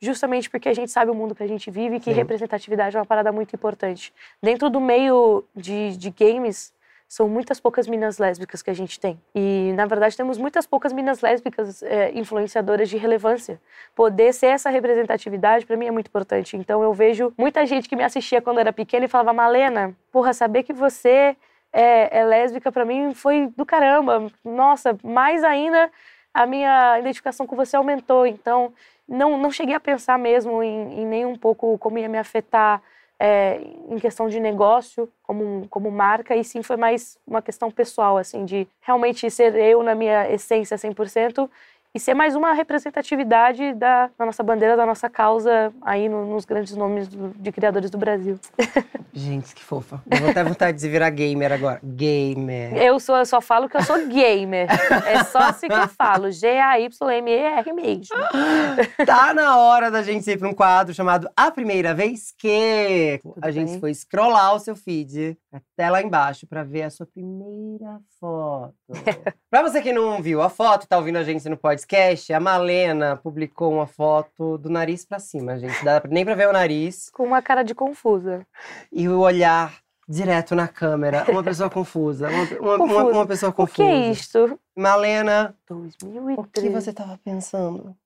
justamente 0.00 0.48
porque 0.48 0.68
a 0.68 0.74
gente 0.74 0.90
sabe 0.90 1.10
o 1.10 1.14
mundo 1.14 1.34
que 1.34 1.42
a 1.42 1.48
gente 1.48 1.70
vive 1.70 1.96
e 1.96 2.00
que 2.00 2.10
Sim. 2.10 2.16
representatividade 2.16 2.96
é 2.96 3.00
uma 3.00 3.06
parada 3.06 3.32
muito 3.32 3.54
importante. 3.54 4.12
Dentro 4.42 4.70
do 4.70 4.80
meio 4.80 5.44
de, 5.56 5.96
de 5.96 6.10
games, 6.10 6.72
são 7.10 7.28
muitas 7.28 7.58
poucas 7.58 7.88
minas 7.88 8.18
lésbicas 8.18 8.62
que 8.62 8.70
a 8.70 8.72
gente 8.72 9.00
tem. 9.00 9.20
E, 9.34 9.72
na 9.74 9.84
verdade, 9.84 10.16
temos 10.16 10.38
muitas 10.38 10.64
poucas 10.64 10.92
minas 10.92 11.20
lésbicas 11.20 11.82
é, 11.82 12.16
influenciadoras 12.16 12.88
de 12.88 12.96
relevância. 12.96 13.60
Poder 13.96 14.32
ser 14.32 14.46
essa 14.46 14.70
representatividade, 14.70 15.66
para 15.66 15.76
mim, 15.76 15.86
é 15.86 15.90
muito 15.90 16.06
importante. 16.06 16.56
Então, 16.56 16.84
eu 16.84 16.94
vejo 16.94 17.32
muita 17.36 17.66
gente 17.66 17.88
que 17.88 17.96
me 17.96 18.04
assistia 18.04 18.40
quando 18.40 18.60
era 18.60 18.72
pequena 18.72 19.06
e 19.06 19.08
falava, 19.08 19.32
Malena, 19.32 19.92
porra, 20.12 20.32
saber 20.32 20.62
que 20.62 20.72
você 20.72 21.36
é, 21.72 22.18
é 22.18 22.24
lésbica, 22.24 22.72
para 22.72 22.84
mim, 22.84 23.14
foi 23.14 23.48
do 23.56 23.64
caramba. 23.64 24.30
Nossa, 24.44 24.96
mais 25.02 25.44
ainda 25.44 25.90
a 26.32 26.46
minha 26.46 26.98
identificação 26.98 27.46
com 27.46 27.56
você 27.56 27.76
aumentou. 27.76 28.26
Então, 28.26 28.72
não, 29.08 29.36
não 29.36 29.50
cheguei 29.50 29.74
a 29.74 29.80
pensar 29.80 30.18
mesmo 30.18 30.62
em, 30.62 31.00
em 31.00 31.06
nem 31.06 31.26
um 31.26 31.36
pouco 31.36 31.76
como 31.78 31.98
ia 31.98 32.08
me 32.08 32.18
afetar 32.18 32.82
é, 33.18 33.60
em 33.88 33.98
questão 33.98 34.28
de 34.28 34.40
negócio, 34.40 35.12
como, 35.22 35.66
como 35.68 35.90
marca, 35.90 36.34
e 36.34 36.42
sim 36.42 36.62
foi 36.62 36.76
mais 36.76 37.18
uma 37.26 37.42
questão 37.42 37.70
pessoal, 37.70 38.16
assim, 38.16 38.46
de 38.46 38.66
realmente 38.80 39.30
ser 39.30 39.54
eu 39.56 39.82
na 39.82 39.94
minha 39.94 40.30
essência 40.30 40.76
100% 40.78 41.50
e 41.92 41.98
ser 41.98 42.14
mais 42.14 42.36
uma 42.36 42.52
representatividade 42.52 43.74
da, 43.74 44.10
da 44.16 44.26
nossa 44.26 44.42
bandeira, 44.42 44.76
da 44.76 44.86
nossa 44.86 45.10
causa 45.10 45.72
aí 45.82 46.08
no, 46.08 46.24
nos 46.24 46.44
grandes 46.44 46.76
nomes 46.76 47.08
do, 47.08 47.30
de 47.36 47.50
criadores 47.50 47.90
do 47.90 47.98
Brasil. 47.98 48.38
Gente, 49.12 49.54
que 49.56 49.62
fofa. 49.62 50.00
Eu 50.08 50.18
vou 50.18 50.30
até 50.30 50.44
vontade 50.44 50.78
de 50.78 50.88
virar 50.88 51.10
gamer 51.10 51.52
agora. 51.52 51.80
Gamer. 51.82 52.76
Eu, 52.76 53.00
sou, 53.00 53.16
eu 53.16 53.26
só 53.26 53.40
falo 53.40 53.68
que 53.68 53.76
eu 53.76 53.82
sou 53.82 54.06
gamer. 54.06 54.68
é 55.04 55.24
só 55.24 55.38
assim 55.40 55.66
que 55.66 55.74
eu 55.74 55.88
falo. 55.88 56.30
G-A-Y-M-E-R 56.30 57.72
mesmo. 57.72 58.16
tá 59.04 59.34
na 59.34 59.58
hora 59.58 59.90
da 59.90 60.02
gente 60.02 60.30
ir 60.30 60.38
para 60.38 60.48
um 60.48 60.54
quadro 60.54 60.94
chamado 60.94 61.28
A 61.36 61.50
Primeira 61.50 61.92
Vez 61.92 62.32
Que. 62.38 63.18
Tudo 63.20 63.34
a 63.42 63.50
gente 63.50 63.72
bem? 63.72 63.80
foi 63.80 63.92
scrollar 63.94 64.54
o 64.54 64.60
seu 64.60 64.76
feed 64.76 65.36
até 65.52 65.90
lá 65.90 66.00
embaixo 66.00 66.46
para 66.46 66.62
ver 66.62 66.82
a 66.82 66.90
sua 66.90 67.06
primeira 67.06 67.98
foto. 68.20 68.74
para 69.50 69.62
você 69.62 69.82
que 69.82 69.92
não 69.92 70.22
viu 70.22 70.40
a 70.40 70.48
foto, 70.48 70.86
tá 70.86 70.96
ouvindo 70.96 71.16
a 71.16 71.24
gente 71.24 71.48
no 71.48 71.56
podcast, 71.56 71.79
podcast, 71.80 72.32
a 72.32 72.40
Malena 72.40 73.16
publicou 73.16 73.72
uma 73.72 73.86
foto 73.86 74.58
do 74.58 74.68
nariz 74.68 75.04
para 75.04 75.18
cima, 75.18 75.58
gente. 75.58 75.82
Dá 75.84 76.02
nem 76.08 76.24
para 76.24 76.34
ver 76.34 76.48
o 76.48 76.52
nariz. 76.52 77.10
Com 77.10 77.24
uma 77.24 77.40
cara 77.40 77.62
de 77.62 77.74
confusa. 77.74 78.46
E 78.92 79.08
o 79.08 79.20
olhar 79.20 79.80
direto 80.08 80.54
na 80.54 80.68
câmera. 80.68 81.24
Uma 81.28 81.42
pessoa 81.42 81.70
confusa. 81.70 82.28
Uma, 82.28 82.76
uma, 82.76 82.84
uma, 82.84 83.04
uma 83.04 83.26
pessoa 83.26 83.52
confusa. 83.52 83.82
O 83.82 83.86
que 83.86 83.90
é 83.90 84.10
isto? 84.10 84.58
Malena. 84.76 85.54
2013. 85.68 86.38
O 86.40 86.44
que 86.44 86.68
você 86.68 86.90
estava 86.90 87.18
pensando? 87.24 87.96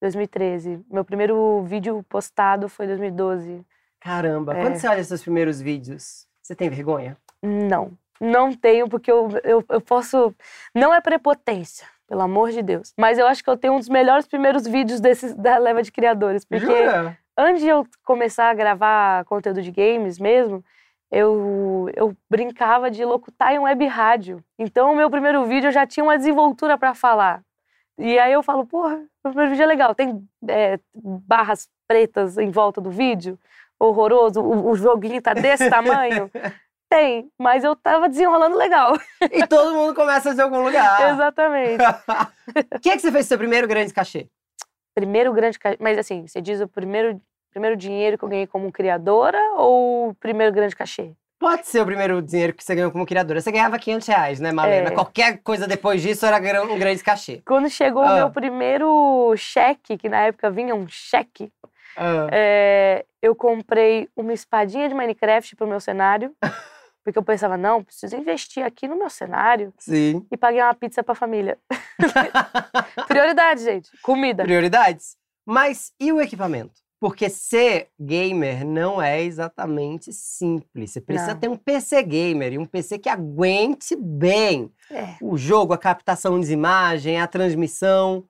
2013. 0.00 0.84
Meu 0.90 1.04
primeiro 1.04 1.62
vídeo 1.62 2.04
postado 2.08 2.68
foi 2.68 2.86
2012. 2.86 3.64
Caramba. 3.98 4.56
É. 4.56 4.62
Quando 4.62 4.76
você 4.76 4.86
olha 4.86 5.02
seus 5.02 5.22
primeiros 5.22 5.60
vídeos, 5.60 6.28
você 6.40 6.54
tem 6.54 6.68
vergonha? 6.68 7.16
Não. 7.42 7.92
Não 8.20 8.52
tenho, 8.54 8.88
porque 8.88 9.10
eu, 9.10 9.28
eu, 9.42 9.64
eu 9.68 9.80
posso. 9.80 10.34
Não 10.74 10.94
é 10.94 11.00
prepotência 11.00 11.86
pelo 12.06 12.22
amor 12.22 12.50
de 12.50 12.62
Deus. 12.62 12.92
Mas 12.96 13.18
eu 13.18 13.26
acho 13.26 13.42
que 13.42 13.50
eu 13.50 13.56
tenho 13.56 13.74
um 13.74 13.78
dos 13.78 13.88
melhores 13.88 14.26
primeiros 14.26 14.66
vídeos 14.66 15.00
desses, 15.00 15.34
da 15.34 15.58
leva 15.58 15.82
de 15.82 15.90
criadores. 15.90 16.44
Porque 16.44 16.66
Jura? 16.66 17.18
antes 17.36 17.62
de 17.62 17.68
eu 17.68 17.86
começar 18.04 18.50
a 18.50 18.54
gravar 18.54 19.24
conteúdo 19.24 19.60
de 19.60 19.70
games 19.70 20.18
mesmo, 20.18 20.64
eu, 21.10 21.90
eu 21.94 22.16
brincava 22.28 22.90
de 22.90 23.04
locutar 23.04 23.52
em 23.52 23.58
web 23.58 23.86
rádio. 23.86 24.42
Então, 24.58 24.92
o 24.92 24.96
meu 24.96 25.10
primeiro 25.10 25.44
vídeo 25.44 25.68
eu 25.68 25.72
já 25.72 25.86
tinha 25.86 26.04
uma 26.04 26.16
desenvoltura 26.16 26.76
para 26.78 26.94
falar. 26.94 27.42
E 27.98 28.18
aí 28.18 28.32
eu 28.32 28.42
falo, 28.42 28.66
porra, 28.66 28.96
o 29.24 29.28
primeiro 29.28 29.50
vídeo 29.50 29.62
é 29.62 29.66
legal. 29.66 29.94
Tem 29.94 30.22
é, 30.48 30.78
barras 30.94 31.68
pretas 31.88 32.36
em 32.36 32.50
volta 32.50 32.80
do 32.80 32.90
vídeo, 32.90 33.38
horroroso, 33.78 34.40
o, 34.40 34.70
o 34.70 34.74
joguinho 34.74 35.22
tá 35.22 35.34
desse 35.34 35.68
tamanho. 35.70 36.30
Tem, 36.88 37.28
mas 37.38 37.64
eu 37.64 37.74
tava 37.74 38.08
desenrolando 38.08 38.56
legal. 38.56 38.96
E 39.32 39.46
todo 39.46 39.74
mundo 39.74 39.94
começa 39.94 40.34
de 40.34 40.40
algum 40.40 40.62
lugar. 40.62 41.00
Exatamente. 41.12 41.82
O 42.74 42.78
que 42.80 42.90
é 42.90 42.92
que 42.92 43.00
você 43.00 43.10
fez 43.10 43.26
seu 43.26 43.38
primeiro 43.38 43.66
grande 43.66 43.92
cachê? 43.92 44.28
Primeiro 44.94 45.32
grande 45.32 45.58
cachê. 45.58 45.76
Mas 45.80 45.98
assim, 45.98 46.26
você 46.26 46.40
diz 46.40 46.60
o 46.60 46.68
primeiro, 46.68 47.20
primeiro 47.50 47.76
dinheiro 47.76 48.16
que 48.16 48.24
eu 48.24 48.28
ganhei 48.28 48.46
como 48.46 48.70
criadora 48.70 49.38
ou 49.56 50.10
o 50.10 50.14
primeiro 50.14 50.52
grande 50.52 50.76
cachê? 50.76 51.12
Pode 51.38 51.66
ser 51.66 51.82
o 51.82 51.86
primeiro 51.86 52.22
dinheiro 52.22 52.54
que 52.54 52.64
você 52.64 52.74
ganhou 52.74 52.90
como 52.90 53.04
criadora. 53.04 53.40
Você 53.40 53.52
ganhava 53.52 53.78
500 53.78 54.08
reais, 54.08 54.40
né, 54.40 54.52
Malena? 54.52 54.88
É. 54.88 54.92
Qualquer 54.92 55.38
coisa 55.42 55.66
depois 55.66 56.00
disso 56.00 56.24
era 56.24 56.62
um 56.62 56.78
grande 56.78 57.02
cachê. 57.02 57.42
Quando 57.44 57.68
chegou 57.68 58.02
ah. 58.02 58.12
o 58.12 58.16
meu 58.16 58.30
primeiro 58.30 59.34
cheque, 59.36 59.98
que 59.98 60.08
na 60.08 60.22
época 60.22 60.50
vinha 60.50 60.74
um 60.74 60.88
cheque, 60.88 61.52
ah. 61.96 62.28
é, 62.32 63.04
eu 63.20 63.34
comprei 63.34 64.08
uma 64.16 64.32
espadinha 64.32 64.88
de 64.88 64.94
Minecraft 64.94 65.56
pro 65.56 65.66
meu 65.66 65.80
cenário. 65.80 66.32
Porque 67.06 67.20
eu 67.20 67.22
pensava, 67.22 67.56
não, 67.56 67.84
preciso 67.84 68.16
investir 68.16 68.64
aqui 68.64 68.88
no 68.88 68.98
meu 68.98 69.08
cenário 69.08 69.72
Sim. 69.78 70.26
e 70.28 70.36
pagar 70.36 70.66
uma 70.66 70.74
pizza 70.74 71.04
pra 71.04 71.14
família. 71.14 71.56
Prioridades, 73.06 73.62
gente. 73.62 73.92
Comida. 74.02 74.42
Prioridades. 74.42 75.16
Mas 75.46 75.92
e 76.00 76.12
o 76.12 76.20
equipamento? 76.20 76.80
Porque 76.98 77.30
ser 77.30 77.90
gamer 77.96 78.66
não 78.66 79.00
é 79.00 79.22
exatamente 79.22 80.12
simples. 80.12 80.90
Você 80.90 81.00
precisa 81.00 81.34
não. 81.34 81.38
ter 81.38 81.48
um 81.48 81.56
PC 81.56 82.02
gamer 82.02 82.54
e 82.54 82.58
um 82.58 82.66
PC 82.66 82.98
que 82.98 83.08
aguente 83.08 83.94
bem 83.94 84.72
é. 84.90 85.14
o 85.22 85.38
jogo, 85.38 85.72
a 85.72 85.78
captação 85.78 86.40
de 86.40 86.52
imagem, 86.52 87.20
a 87.20 87.28
transmissão. 87.28 88.24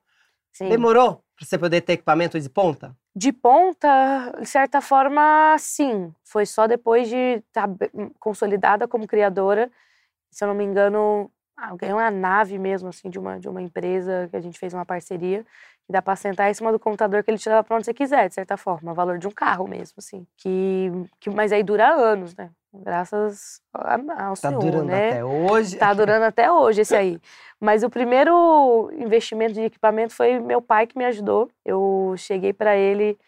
Sim. 0.52 0.68
Demorou 0.68 1.25
para 1.36 1.44
você 1.44 1.58
poder 1.58 1.82
ter 1.82 1.94
equipamento 1.94 2.40
de 2.40 2.48
ponta? 2.48 2.96
De 3.14 3.32
ponta, 3.32 4.32
de 4.40 4.46
certa 4.46 4.80
forma, 4.80 5.56
sim. 5.58 6.12
Foi 6.24 6.46
só 6.46 6.66
depois 6.66 7.08
de 7.08 7.16
estar 7.16 7.68
tá 7.68 7.88
hum, 7.94 8.10
consolidada 8.18 8.88
como 8.88 9.06
criadora. 9.06 9.70
Se 10.30 10.42
eu 10.44 10.48
não 10.48 10.54
me 10.54 10.64
engano, 10.64 11.30
ah, 11.56 11.74
ganhei 11.76 11.94
uma 11.94 12.10
nave 12.10 12.58
mesmo, 12.58 12.88
assim, 12.88 13.10
de 13.10 13.18
uma, 13.18 13.38
de 13.38 13.48
uma 13.48 13.60
empresa 13.60 14.28
que 14.30 14.36
a 14.36 14.40
gente 14.40 14.58
fez 14.58 14.72
uma 14.72 14.86
parceria. 14.86 15.44
Que 15.86 15.92
dá 15.92 16.02
para 16.02 16.16
sentar 16.16 16.50
em 16.50 16.54
cima 16.54 16.72
do 16.72 16.80
computador 16.80 17.22
que 17.22 17.30
ele 17.30 17.38
te 17.38 17.48
leva 17.48 17.62
para 17.62 17.76
onde 17.76 17.84
você 17.84 17.94
quiser, 17.94 18.28
de 18.28 18.34
certa 18.34 18.56
forma. 18.56 18.92
O 18.92 18.94
valor 18.94 19.18
de 19.18 19.28
um 19.28 19.30
carro 19.30 19.68
mesmo, 19.68 19.96
assim. 19.98 20.26
Que, 20.36 20.90
que, 21.20 21.30
mas 21.30 21.52
aí 21.52 21.62
dura 21.62 21.88
anos, 21.88 22.34
né? 22.34 22.50
Graças 22.83 23.61
ao 23.73 24.35
tá 24.35 24.37
Senhor, 24.37 24.61
durando 24.61 24.85
né? 24.87 25.09
até 25.11 25.25
hoje. 25.25 25.76
Tá 25.76 25.95
durando 25.95 26.23
até 26.25 26.50
hoje 26.50 26.80
esse 26.83 26.95
aí. 26.95 27.21
Mas 27.61 27.83
o 27.83 27.90
primeiro 27.90 28.90
investimento 28.95 29.54
de 29.54 29.62
equipamento 29.62 30.12
foi 30.14 30.38
meu 30.38 30.61
pai 30.61 30.87
que 30.87 30.97
me 30.97 31.04
ajudou. 31.04 31.50
Eu 31.64 32.14
cheguei 32.16 32.52
para 32.52 32.76
ele 32.76 33.18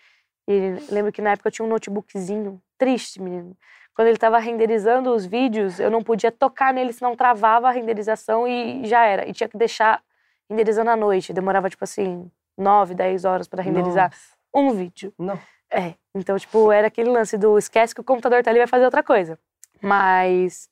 e 0.47 0.77
lembro 0.91 1.13
que 1.13 1.23
na 1.23 1.31
época 1.31 1.49
eu 1.49 1.53
tinha 1.53 1.67
um 1.67 1.69
notebookzinho 1.69 2.61
triste, 2.79 3.21
menino. 3.21 3.57
Quando 3.95 4.09
ele 4.09 4.17
estava 4.17 4.39
renderizando 4.39 5.13
os 5.13 5.27
vídeos, 5.27 5.81
eu 5.81 5.91
não 5.91 6.03
podia 6.03 6.31
tocar 6.31 6.73
nele, 6.73 6.93
senão 6.93 7.17
travava 7.17 7.69
a 7.69 7.73
renderização 7.73 8.47
e 8.47 8.87
já 8.87 9.05
era. 9.05 9.29
E 9.29 9.33
tinha 9.33 9.49
que 9.49 9.59
deixar 9.59 10.01
renderizando 10.49 10.91
à 10.91 10.97
noite. 10.97 11.33
Demorava, 11.33 11.69
tipo 11.69 11.83
assim, 11.83 12.31
9, 12.57 12.95
10 12.95 13.25
horas 13.25 13.49
para 13.49 13.63
renderizar 13.63 14.11
Nossa. 14.11 14.37
um 14.55 14.71
vídeo. 14.73 15.13
Não. 15.19 15.39
É. 15.71 15.95
Então, 16.15 16.39
tipo, 16.39 16.73
era 16.73 16.87
aquele 16.87 17.11
lance 17.11 17.37
do 17.37 17.59
esquece 17.59 17.95
que 17.95 18.01
o 18.01 18.05
computador 18.05 18.43
tá 18.43 18.51
ali 18.51 18.59
vai 18.59 18.67
fazer 18.67 18.85
outra 18.85 19.03
coisa. 19.03 19.39
Mas 19.81 20.69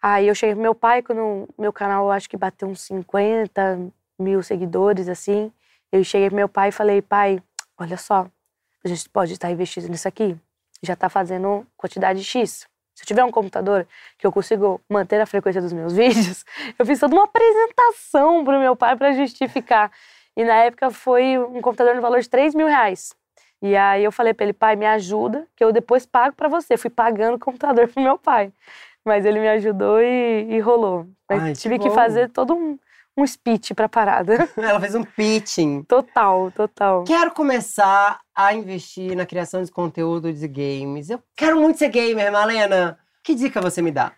aí 0.00 0.28
eu 0.28 0.34
cheguei 0.34 0.54
pro 0.54 0.62
meu 0.62 0.74
pai, 0.74 1.02
quando 1.02 1.48
meu 1.58 1.72
canal 1.72 2.10
acho 2.10 2.28
que 2.28 2.36
bateu 2.36 2.68
uns 2.68 2.82
50 2.82 3.90
mil 4.18 4.42
seguidores, 4.42 5.08
assim. 5.08 5.52
Eu 5.90 6.04
cheguei 6.04 6.28
pro 6.28 6.36
meu 6.36 6.48
pai 6.48 6.68
e 6.68 6.72
falei, 6.72 7.02
pai, 7.02 7.42
olha 7.78 7.96
só, 7.96 8.28
a 8.84 8.88
gente 8.88 9.08
pode 9.08 9.32
estar 9.32 9.50
investindo 9.50 9.88
nisso 9.88 10.06
aqui. 10.06 10.36
Já 10.82 10.94
tá 10.94 11.08
fazendo 11.08 11.66
quantidade 11.76 12.22
X. 12.22 12.66
Se 12.94 13.02
eu 13.02 13.06
tiver 13.06 13.24
um 13.24 13.30
computador 13.30 13.86
que 14.18 14.26
eu 14.26 14.30
consigo 14.30 14.80
manter 14.88 15.20
a 15.20 15.26
frequência 15.26 15.60
dos 15.60 15.72
meus 15.72 15.92
vídeos, 15.96 16.44
eu 16.78 16.86
fiz 16.86 17.00
toda 17.00 17.14
uma 17.16 17.24
apresentação 17.24 18.44
pro 18.44 18.60
meu 18.60 18.76
pai 18.76 18.96
para 18.96 19.12
justificar. 19.12 19.90
E 20.36 20.44
na 20.44 20.54
época 20.64 20.90
foi 20.90 21.38
um 21.38 21.60
computador 21.60 21.94
no 21.94 22.02
valor 22.02 22.20
de 22.20 22.28
3 22.28 22.54
mil 22.54 22.66
reais. 22.66 23.14
E 23.62 23.76
aí 23.76 24.04
eu 24.04 24.12
falei 24.12 24.34
para 24.34 24.44
ele, 24.44 24.52
pai, 24.52 24.76
me 24.76 24.86
ajuda, 24.86 25.46
que 25.56 25.64
eu 25.64 25.72
depois 25.72 26.04
pago 26.04 26.34
para 26.34 26.48
você. 26.48 26.76
Fui 26.76 26.90
pagando 26.90 27.36
o 27.36 27.38
computador 27.38 27.88
pro 27.92 28.02
meu 28.02 28.18
pai. 28.18 28.52
Mas 29.04 29.24
ele 29.24 29.38
me 29.38 29.48
ajudou 29.48 30.00
e, 30.00 30.46
e 30.50 30.60
rolou. 30.60 31.06
Mas 31.28 31.42
Ai, 31.42 31.52
tive 31.54 31.78
que, 31.78 31.88
que 31.88 31.94
fazer 31.94 32.30
todo 32.30 32.54
um, 32.54 32.78
um 33.16 33.26
speech 33.26 33.74
pra 33.74 33.88
parada. 33.88 34.48
Ela 34.56 34.80
fez 34.80 34.94
um 34.94 35.04
pitching. 35.04 35.82
Total, 35.84 36.50
total. 36.52 37.04
Quero 37.04 37.30
começar 37.32 38.20
a 38.34 38.54
investir 38.54 39.14
na 39.16 39.26
criação 39.26 39.62
de 39.62 39.70
conteúdo 39.70 40.32
de 40.32 40.48
games. 40.48 41.10
Eu 41.10 41.22
quero 41.36 41.60
muito 41.60 41.78
ser 41.78 41.88
gamer, 41.88 42.32
Malena. 42.32 42.98
Que 43.22 43.34
dica 43.34 43.60
você 43.60 43.80
me 43.80 43.90
dá? 43.90 44.12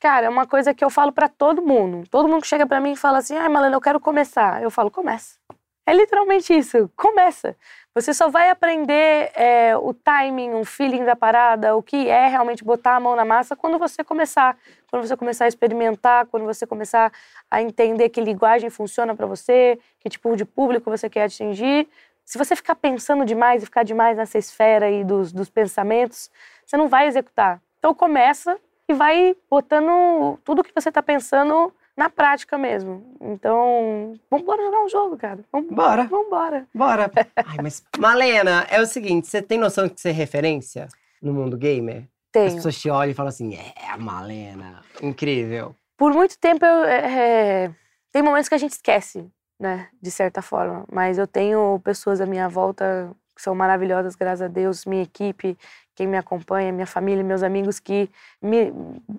Cara, 0.00 0.26
é 0.26 0.28
uma 0.30 0.46
coisa 0.46 0.72
que 0.72 0.82
eu 0.82 0.88
falo 0.88 1.12
para 1.12 1.28
todo 1.28 1.62
mundo. 1.62 2.08
Todo 2.10 2.28
mundo 2.28 2.40
que 2.40 2.48
chega 2.48 2.66
para 2.66 2.80
mim 2.80 2.92
e 2.92 2.96
fala 2.96 3.18
assim: 3.18 3.36
ai, 3.36 3.48
Malena, 3.48 3.76
eu 3.76 3.80
quero 3.80 4.00
começar. 4.00 4.62
Eu 4.62 4.70
falo, 4.70 4.90
começa. 4.90 5.38
É 5.86 5.92
literalmente 5.92 6.56
isso. 6.56 6.90
Começa. 6.96 7.56
Você 7.92 8.14
só 8.14 8.28
vai 8.28 8.50
aprender 8.50 9.32
é, 9.34 9.76
o 9.76 9.92
timing, 9.92 10.54
o 10.54 10.64
feeling 10.64 11.04
da 11.04 11.16
parada, 11.16 11.74
o 11.74 11.82
que 11.82 12.08
é 12.08 12.28
realmente 12.28 12.62
botar 12.62 12.94
a 12.94 13.00
mão 13.00 13.16
na 13.16 13.24
massa 13.24 13.56
quando 13.56 13.78
você 13.78 14.04
começar. 14.04 14.56
Quando 14.88 15.06
você 15.06 15.16
começar 15.16 15.46
a 15.46 15.48
experimentar, 15.48 16.26
quando 16.26 16.44
você 16.44 16.64
começar 16.64 17.12
a 17.50 17.60
entender 17.60 18.08
que 18.10 18.20
linguagem 18.20 18.70
funciona 18.70 19.14
para 19.14 19.26
você, 19.26 19.76
que 19.98 20.08
tipo 20.08 20.36
de 20.36 20.44
público 20.44 20.88
você 20.88 21.10
quer 21.10 21.24
atingir. 21.24 21.88
Se 22.24 22.38
você 22.38 22.54
ficar 22.54 22.76
pensando 22.76 23.24
demais 23.24 23.60
e 23.60 23.66
ficar 23.66 23.82
demais 23.82 24.16
nessa 24.16 24.38
esfera 24.38 24.86
aí 24.86 25.02
dos, 25.02 25.32
dos 25.32 25.50
pensamentos, 25.50 26.30
você 26.64 26.76
não 26.76 26.86
vai 26.86 27.08
executar. 27.08 27.60
Então 27.80 27.92
começa 27.92 28.56
e 28.88 28.94
vai 28.94 29.34
botando 29.50 30.38
tudo 30.44 30.62
que 30.62 30.72
você 30.72 30.90
está 30.90 31.02
pensando 31.02 31.74
na 32.00 32.08
prática 32.08 32.56
mesmo. 32.56 33.14
Então, 33.20 34.18
vamos 34.30 34.42
embora 34.42 34.62
jogar 34.62 34.82
um 34.82 34.88
jogo, 34.88 35.18
cara. 35.18 35.40
Vamos, 35.52 35.70
Bora. 35.70 36.04
Vamos 36.04 36.28
embora. 36.28 36.66
Bora. 36.74 37.10
Ai, 37.36 37.58
mas, 37.62 37.84
Malena, 37.98 38.66
é 38.70 38.80
o 38.80 38.86
seguinte, 38.86 39.26
você 39.26 39.42
tem 39.42 39.58
noção 39.58 39.86
de 39.86 39.92
que 39.92 40.00
você 40.00 40.08
é 40.08 40.12
referência 40.12 40.88
no 41.20 41.34
mundo 41.34 41.58
gamer? 41.58 42.08
Tenho. 42.32 42.46
As 42.46 42.54
pessoas 42.54 42.80
te 42.80 42.88
olham 42.88 43.10
e 43.10 43.14
falam 43.14 43.28
assim, 43.28 43.54
é, 43.54 43.96
Malena, 43.98 44.80
incrível. 45.02 45.76
Por 45.94 46.14
muito 46.14 46.38
tempo, 46.38 46.64
eu, 46.64 46.84
é, 46.84 47.64
é, 47.64 47.70
tem 48.10 48.22
momentos 48.22 48.48
que 48.48 48.54
a 48.54 48.58
gente 48.58 48.72
esquece, 48.72 49.30
né, 49.58 49.88
de 50.00 50.10
certa 50.10 50.40
forma. 50.40 50.86
Mas 50.90 51.18
eu 51.18 51.26
tenho 51.26 51.78
pessoas 51.84 52.18
à 52.18 52.24
minha 52.24 52.48
volta 52.48 53.14
que 53.36 53.42
são 53.42 53.54
maravilhosas, 53.54 54.14
graças 54.14 54.40
a 54.40 54.48
Deus, 54.48 54.86
minha 54.86 55.02
equipe, 55.02 55.54
quem 56.00 56.06
me 56.06 56.16
acompanha, 56.16 56.72
minha 56.72 56.86
família, 56.86 57.22
meus 57.22 57.42
amigos 57.42 57.78
que 57.78 58.08
me, 58.40 58.72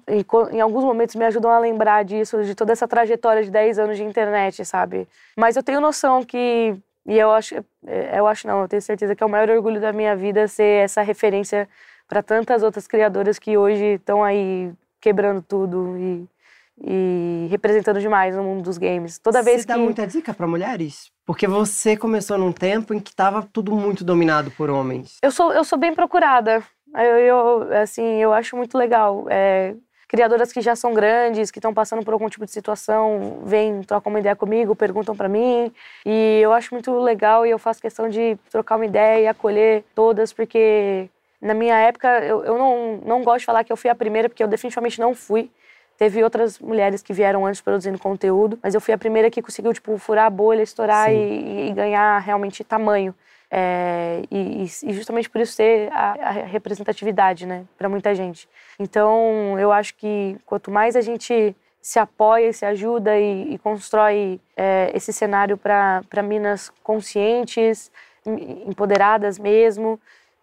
em, 0.08 0.60
alguns 0.60 0.84
momentos 0.84 1.14
me 1.16 1.24
ajudam 1.26 1.52
a 1.52 1.60
lembrar 1.60 2.04
disso, 2.04 2.44
de 2.44 2.56
toda 2.56 2.72
essa 2.72 2.88
trajetória 2.88 3.44
de 3.44 3.52
10 3.52 3.78
anos 3.78 3.98
de 3.98 4.04
internet, 4.04 4.66
sabe? 4.66 5.08
Mas 5.38 5.56
eu 5.56 5.62
tenho 5.62 5.80
noção 5.80 6.24
que 6.24 6.76
e 7.06 7.20
eu 7.20 7.32
acho, 7.32 7.54
é, 7.86 8.18
eu 8.18 8.26
acho 8.26 8.48
não, 8.48 8.64
eu 8.64 8.68
tenho 8.68 8.82
certeza 8.82 9.16
que 9.16 9.22
é 9.22 9.26
o 9.26 9.30
maior 9.30 9.48
orgulho 9.52 9.80
da 9.80 9.94
minha 9.94 10.16
vida 10.16 10.48
ser 10.48 10.84
essa 10.84 11.04
referência 11.04 11.70
para 12.08 12.24
tantas 12.24 12.64
outras 12.64 12.88
criadoras 12.88 13.38
que 13.38 13.56
hoje 13.56 13.86
estão 13.96 14.24
aí 14.24 14.72
quebrando 15.00 15.40
tudo 15.44 15.96
e 16.00 16.28
e 16.84 17.48
representando 17.50 18.00
demais 18.00 18.36
no 18.36 18.44
mundo 18.44 18.64
dos 18.64 18.78
games. 18.78 19.20
Toda 19.20 19.42
vez 19.42 19.62
você 19.62 19.68
que. 19.68 19.74
dá 19.74 19.78
muita 19.78 20.08
dica 20.08 20.34
para 20.34 20.48
mulheres? 20.48 21.12
Porque 21.26 21.48
você 21.48 21.96
começou 21.96 22.38
num 22.38 22.52
tempo 22.52 22.94
em 22.94 23.00
que 23.00 23.12
estava 23.12 23.48
tudo 23.54 23.76
muito 23.76 24.04
dominado 24.04 24.52
por 24.52 24.70
homens. 24.70 25.18
Eu 25.22 25.32
sou, 25.32 25.54
eu 25.54 25.64
sou 25.64 25.78
bem 25.78 25.94
procurada. 25.94 26.64
Eu, 26.94 27.18
eu 27.18 27.74
assim, 27.82 28.22
eu 28.22 28.34
acho 28.34 28.58
muito 28.58 28.78
legal. 28.78 29.26
É, 29.30 29.76
criadoras 30.08 30.52
que 30.52 30.60
já 30.60 30.76
são 30.76 30.94
grandes, 30.94 31.52
que 31.52 31.60
estão 31.60 31.74
passando 31.74 32.04
por 32.04 32.14
algum 32.14 32.28
tipo 32.28 32.44
de 32.44 32.52
situação, 32.52 33.42
vêm, 33.46 33.82
trocam 33.82 34.12
uma 34.12 34.20
ideia 34.20 34.36
comigo, 34.36 34.76
perguntam 34.76 35.16
para 35.16 35.30
mim. 35.30 35.72
E 36.06 36.40
eu 36.42 36.52
acho 36.52 36.74
muito 36.74 36.92
legal 37.00 37.46
e 37.46 37.52
eu 37.52 37.60
faço 37.60 37.82
questão 37.82 38.10
de 38.10 38.38
trocar 38.50 38.76
uma 38.76 38.86
ideia 38.86 39.22
e 39.22 39.28
acolher 39.28 39.86
todas, 39.96 40.34
porque 40.34 41.08
na 41.42 41.54
minha 41.54 41.78
época 41.78 42.08
eu, 42.26 42.44
eu 42.44 42.58
não, 42.58 42.98
não 43.06 43.24
gosto 43.24 43.40
de 43.40 43.46
falar 43.46 43.64
que 43.64 43.72
eu 43.72 43.78
fui 43.78 43.90
a 43.90 43.96
primeira, 43.96 44.28
porque 44.28 44.44
eu 44.44 44.48
definitivamente 44.48 45.00
não 45.00 45.16
fui. 45.16 45.50
Teve 46.01 46.24
outras 46.24 46.58
mulheres 46.58 47.03
que 47.03 47.13
vieram 47.13 47.46
antes 47.46 47.62
produzindo 47.62 48.00
conteúdo, 48.00 48.58
mas 48.63 48.74
eu 48.74 48.81
fui 48.81 48.91
a 48.91 48.98
primeira 48.98 49.29
que 49.29 49.39
conseguiu, 49.39 49.72
tipo, 49.72 49.96
furar 50.00 50.25
a 50.25 50.29
bolha, 50.31 50.63
estourar 50.63 51.13
e, 51.13 51.70
e, 51.70 51.74
ganhar 51.74 52.17
realmente 52.17 52.63
tamanho. 52.63 53.13
É, 53.51 54.24
e, 54.31 54.63
e, 54.63 54.93
justamente 54.93 55.29
por 55.29 55.39
isso 55.39 55.55
ter 55.55 55.91
a, 55.91 56.13
a 56.13 56.31
representatividade, 56.31 57.46
né, 57.46 57.65
para 57.77 57.88
muita 57.88 58.15
gente. 58.15 58.50
Então, 58.79 59.60
eu 59.60 59.72
acho 59.72 59.93
que 59.93 60.36
quanto 60.43 60.72
mais 60.72 60.96
a 60.96 61.01
gente 61.01 61.55
se 61.79 62.00
apoia, 62.00 62.51
se 62.51 62.65
ajuda 62.65 63.15
e, 63.20 63.53
e 63.53 63.60
constrói 63.60 64.41
é, 64.58 64.91
esse 64.96 65.13
cenário 65.13 65.55
para 65.55 66.24
minas 66.24 66.72
conscientes, 66.81 67.91
empoderadas 68.65 69.38
mesmo, 69.38 70.00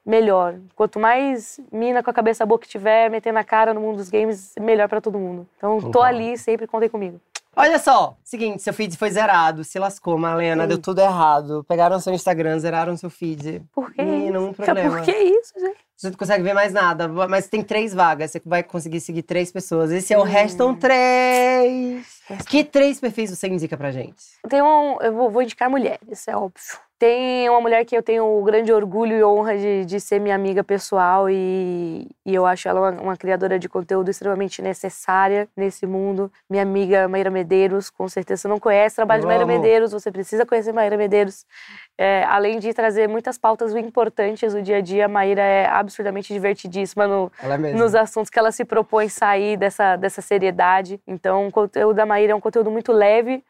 melhor. 0.09 0.59
Quanto 0.75 0.99
mais 0.99 1.61
mina 1.71 2.03
com 2.03 2.11
a 2.11 2.15
cabeça 2.15 2.47
boa 2.47 2.59
que 2.59 2.67
tiver, 2.67 3.11
metendo 3.11 3.39
a 3.39 3.45
cara 3.45 3.75
no 3.75 3.81
mundo 3.81 3.99
dos 3.99 4.09
games, 4.09 4.55
melhor 4.59 4.89
para 4.89 5.03
todo 5.03 5.19
mundo. 5.19 5.47
Então, 5.59 5.79
tô 5.91 6.01
ali, 6.01 6.39
sempre 6.39 6.67
contem 6.67 6.89
comigo. 6.89 7.21
Olha 7.55 7.79
só, 7.79 8.17
seguinte, 8.23 8.63
seu 8.63 8.73
feed 8.73 8.97
foi 8.97 9.11
zerado, 9.11 9.65
se 9.65 9.79
lascou, 9.81 10.17
Malena, 10.17 10.63
Sim. 10.63 10.69
deu 10.69 10.79
tudo 10.79 11.01
errado. 11.01 11.65
Pegaram 11.69 11.99
seu 11.99 12.15
Instagram, 12.15 12.59
zeraram 12.59 12.97
seu 12.97 13.11
feed. 13.11 13.63
Por 13.73 13.93
quê? 13.93 14.03
Menino, 14.03 14.47
um 14.47 14.53
problema. 14.53 14.99
Por 14.99 15.05
que 15.05 15.11
isso, 15.11 15.55
gente? 15.59 15.79
Você 15.97 16.11
não 16.11 16.17
consegue 16.17 16.45
ver 16.45 16.55
mais 16.55 16.73
nada, 16.73 17.09
mas 17.09 17.49
tem 17.49 17.61
três 17.61 17.93
vagas, 17.93 18.31
você 18.31 18.41
vai 18.47 18.63
conseguir 18.63 19.01
seguir 19.01 19.23
três 19.23 19.51
pessoas. 19.51 19.91
Esse 19.91 20.15
é 20.15 20.19
o 20.19 20.23
Restam 20.23 20.73
Três. 20.77 22.23
Que 22.49 22.63
três 22.63 23.01
perfis 23.01 23.37
você 23.37 23.49
indica 23.49 23.77
pra 23.77 23.91
gente? 23.91 24.25
Tem 24.49 24.63
um, 24.63 24.97
eu 25.01 25.13
vou, 25.13 25.29
vou 25.29 25.43
indicar 25.43 25.69
mulheres, 25.69 26.29
é 26.29 26.37
óbvio. 26.37 26.79
Tem 26.99 27.49
uma 27.49 27.61
mulher 27.61 27.85
que 27.85 27.97
eu 27.97 28.03
tenho 28.03 28.25
o 28.25 28.43
grande 28.43 28.73
orgulho 28.73 29.17
e 29.17 29.23
honra 29.23 29.57
de, 29.57 29.85
de 29.85 30.01
ser 30.01 30.19
minha 30.21 30.35
amiga 30.35 30.65
pessoal 30.65 31.31
e, 31.31 32.09
e 32.27 32.35
eu 32.35 32.45
acho 32.45 32.69
ela 32.69 32.81
uma, 32.81 33.01
uma, 33.01 33.17
criadora 33.17 33.57
de 33.57 33.69
conteúdo 33.69 34.11
extremamente 34.11 34.61
necessária 34.61 35.49
nesse 35.57 35.87
mundo. 35.87 36.31
Minha 36.51 36.65
amiga 36.65 37.07
Maíra 37.07 37.31
Medeiros, 37.31 37.89
com 37.89 38.09
certeza 38.09 38.43
você 38.43 38.49
não 38.49 38.59
conhece 38.59 38.95
o 38.95 38.97
trabalho 38.97 39.21
eu 39.21 39.23
de 39.23 39.27
Maíra 39.29 39.45
amo. 39.45 39.53
Medeiros, 39.53 39.93
você 39.93 40.11
precisa 40.11 40.45
conhecer 40.45 40.73
Maíra 40.73 40.97
Medeiros. 40.97 41.47
É, 42.01 42.23
além 42.29 42.61
de 42.61 42.73
trazer 42.73 43.09
muitas 43.09 43.37
pautas 43.37 43.75
importantes 43.75 44.55
do 44.55 44.63
dia 44.63 44.77
a 44.77 44.81
dia, 44.81 45.07
a 45.07 45.09
Maíra 45.09 45.43
é 45.43 45.67
absurdamente 45.67 46.33
divertidíssima 46.33 47.09
no, 47.09 47.33
é 47.43 47.73
nos 47.73 47.93
assuntos 47.93 48.31
que 48.31 48.39
ela 48.39 48.53
se 48.53 48.65
propõe 48.65 49.09
sair 49.09 49.57
dessa, 49.57 49.97
dessa 49.97 50.23
seriedade. 50.23 51.01
Então, 51.05 51.49
o 51.49 51.51
conteúdo 51.51 51.97
da 51.97 52.07
Maíra 52.07 52.33
é 52.33 52.35
um 52.37 52.41
conteúdo 52.41 52.71
muito 52.71 52.93
leve, 52.93 53.43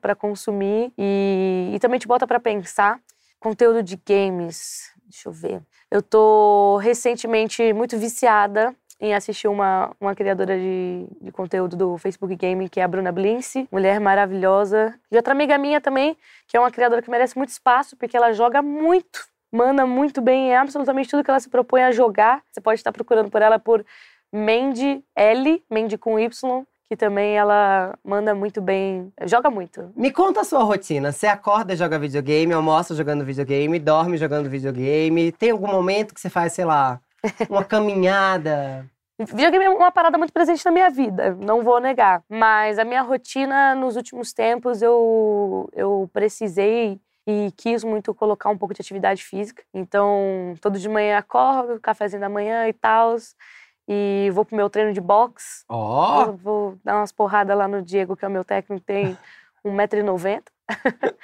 para 0.00 0.14
consumir 0.16 0.92
e, 0.98 1.70
e 1.74 1.78
também 1.78 2.00
te 2.00 2.08
bota 2.08 2.26
para 2.26 2.40
pensar. 2.40 2.98
Conteúdo 3.38 3.82
de 3.82 3.96
games, 3.96 4.90
deixa 5.04 5.28
eu 5.28 5.32
ver. 5.32 5.62
Eu 5.90 6.02
tô 6.02 6.76
recentemente 6.78 7.72
muito 7.72 7.96
viciada 7.96 8.74
em 9.00 9.14
assistir 9.14 9.48
uma, 9.48 9.90
uma 10.00 10.14
criadora 10.14 10.56
de, 10.58 11.06
de 11.20 11.32
conteúdo 11.32 11.76
do 11.76 11.96
Facebook 11.96 12.36
Gaming, 12.36 12.68
que 12.68 12.80
é 12.80 12.82
a 12.82 12.88
Bruna 12.88 13.10
Blince, 13.10 13.66
mulher 13.72 13.98
maravilhosa. 13.98 14.94
E 15.10 15.16
outra 15.16 15.32
amiga 15.32 15.56
minha 15.56 15.80
também, 15.80 16.16
que 16.46 16.56
é 16.56 16.60
uma 16.60 16.70
criadora 16.70 17.00
que 17.00 17.10
merece 17.10 17.36
muito 17.36 17.48
espaço, 17.48 17.96
porque 17.96 18.16
ela 18.16 18.32
joga 18.32 18.60
muito, 18.60 19.26
manda 19.50 19.86
muito 19.86 20.20
bem 20.20 20.50
em 20.50 20.54
absolutamente 20.54 21.08
tudo 21.08 21.24
que 21.24 21.30
ela 21.30 21.40
se 21.40 21.48
propõe 21.48 21.82
a 21.82 21.92
jogar. 21.92 22.42
Você 22.52 22.60
pode 22.60 22.78
estar 22.78 22.92
procurando 22.92 23.30
por 23.30 23.40
ela 23.40 23.58
por 23.58 23.84
Mandy 24.30 25.02
L, 25.16 25.64
Mandy 25.70 25.96
com 25.96 26.18
Y, 26.18 26.64
que 26.90 26.96
também 26.96 27.38
ela 27.38 27.94
manda 28.04 28.34
muito 28.34 28.60
bem, 28.60 29.12
joga 29.24 29.48
muito. 29.48 29.92
Me 29.96 30.10
conta 30.10 30.40
a 30.40 30.44
sua 30.44 30.62
rotina. 30.62 31.10
Você 31.10 31.26
acorda 31.26 31.72
e 31.72 31.76
joga 31.76 31.98
videogame, 31.98 32.52
almoça 32.52 32.94
jogando 32.94 33.24
videogame, 33.24 33.78
dorme 33.78 34.16
jogando 34.16 34.50
videogame. 34.50 35.32
Tem 35.32 35.52
algum 35.52 35.68
momento 35.68 36.12
que 36.12 36.20
você 36.20 36.28
faz, 36.28 36.52
sei 36.52 36.64
lá, 36.64 37.00
uma 37.48 37.64
caminhada? 37.64 38.86
Videogame 39.18 39.66
é 39.66 39.70
uma 39.70 39.92
parada 39.92 40.16
muito 40.16 40.32
presente 40.32 40.64
na 40.64 40.70
minha 40.70 40.88
vida, 40.88 41.34
não 41.34 41.62
vou 41.62 41.78
negar. 41.78 42.22
Mas 42.28 42.78
a 42.78 42.84
minha 42.84 43.02
rotina 43.02 43.74
nos 43.74 43.96
últimos 43.96 44.32
tempos 44.32 44.80
eu, 44.80 45.68
eu 45.74 46.08
precisei 46.12 46.98
e 47.26 47.52
quis 47.56 47.84
muito 47.84 48.14
colocar 48.14 48.48
um 48.48 48.56
pouco 48.56 48.72
de 48.72 48.80
atividade 48.80 49.22
física. 49.22 49.62
Então, 49.74 50.54
todo 50.60 50.78
de 50.78 50.88
manhã 50.88 51.18
acordo, 51.18 51.78
cafezinho 51.80 52.20
da 52.20 52.28
manhã 52.28 52.66
e 52.66 52.72
tal 52.72 53.16
e 53.92 54.30
vou 54.32 54.44
pro 54.44 54.56
meu 54.56 54.70
treino 54.70 54.92
de 54.92 55.00
boxe. 55.00 55.64
Ó! 55.68 56.28
Oh. 56.28 56.32
Vou 56.32 56.78
dar 56.84 56.96
umas 56.96 57.10
porradas 57.10 57.58
lá 57.58 57.66
no 57.66 57.82
Diego, 57.82 58.16
que 58.16 58.24
é 58.24 58.28
o 58.28 58.30
meu 58.30 58.44
técnico, 58.44 58.84
tem 58.86 59.18
1,90m. 59.66 60.42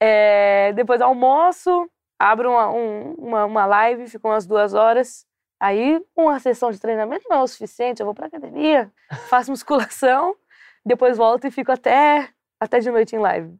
é, 0.00 0.72
depois 0.74 1.00
almoço, 1.00 1.88
abro 2.18 2.50
uma, 2.50 2.68
um, 2.70 3.14
uma, 3.14 3.44
uma 3.44 3.66
live, 3.66 4.08
fico 4.08 4.26
umas 4.28 4.46
duas 4.46 4.74
horas. 4.74 5.24
Aí, 5.60 6.00
uma 6.16 6.38
sessão 6.38 6.70
de 6.70 6.78
treinamento 6.78 7.26
não 7.28 7.38
é 7.38 7.42
o 7.42 7.46
suficiente, 7.46 8.00
eu 8.00 8.06
vou 8.06 8.14
pra 8.14 8.26
academia, 8.26 8.92
faço 9.28 9.50
musculação, 9.50 10.36
depois 10.84 11.16
volto 11.16 11.46
e 11.46 11.50
fico 11.50 11.72
até, 11.72 12.28
até 12.60 12.78
de 12.78 12.90
noite 12.90 13.16
em 13.16 13.18
live, 13.18 13.58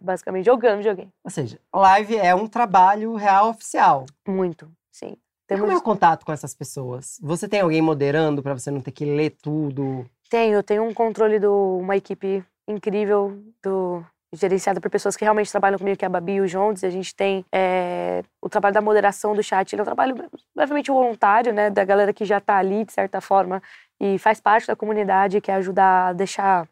basicamente, 0.00 0.46
jogando 0.46 0.78
videogame. 0.78 1.12
Ou 1.22 1.30
seja, 1.30 1.60
live 1.74 2.16
é 2.16 2.34
um 2.34 2.46
trabalho 2.46 3.14
real 3.14 3.50
oficial. 3.50 4.06
Muito, 4.26 4.70
sim. 4.90 5.16
Temos... 5.46 5.60
Como 5.60 5.72
é 5.72 5.76
o 5.76 5.82
contato 5.82 6.24
com 6.24 6.32
essas 6.32 6.54
pessoas? 6.54 7.18
Você 7.22 7.46
tem 7.46 7.60
alguém 7.60 7.80
moderando 7.80 8.42
para 8.42 8.54
você 8.54 8.70
não 8.70 8.80
ter 8.80 8.90
que 8.90 9.04
ler 9.04 9.30
tudo? 9.30 10.04
Tenho, 10.28 10.54
eu 10.54 10.62
tenho 10.62 10.82
um 10.82 10.92
controle 10.92 11.38
de 11.38 11.46
uma 11.46 11.96
equipe 11.96 12.44
incrível 12.66 13.40
do 13.62 14.04
gerenciada 14.36 14.80
por 14.80 14.90
pessoas 14.90 15.16
que 15.16 15.24
realmente 15.24 15.50
trabalham 15.50 15.78
comigo, 15.78 15.96
que 15.96 16.04
é 16.04 16.06
a 16.06 16.10
Babi 16.10 16.34
e 16.34 16.40
o 16.40 16.46
Jones. 16.46 16.84
A 16.84 16.90
gente 16.90 17.14
tem 17.14 17.44
é, 17.52 18.22
o 18.40 18.48
trabalho 18.48 18.74
da 18.74 18.80
moderação 18.80 19.34
do 19.34 19.42
chat. 19.42 19.72
Ele 19.72 19.80
é 19.80 19.82
um 19.82 19.86
trabalho 19.86 20.30
levemente 20.54 20.90
voluntário, 20.90 21.52
né? 21.52 21.70
Da 21.70 21.84
galera 21.84 22.12
que 22.12 22.24
já 22.24 22.38
está 22.38 22.56
ali, 22.56 22.84
de 22.84 22.92
certa 22.92 23.20
forma, 23.20 23.62
e 24.00 24.18
faz 24.18 24.40
parte 24.40 24.66
da 24.66 24.76
comunidade, 24.76 25.40
que 25.40 25.50
ajudar 25.50 26.08
a 26.08 26.12
deixar 26.12 26.68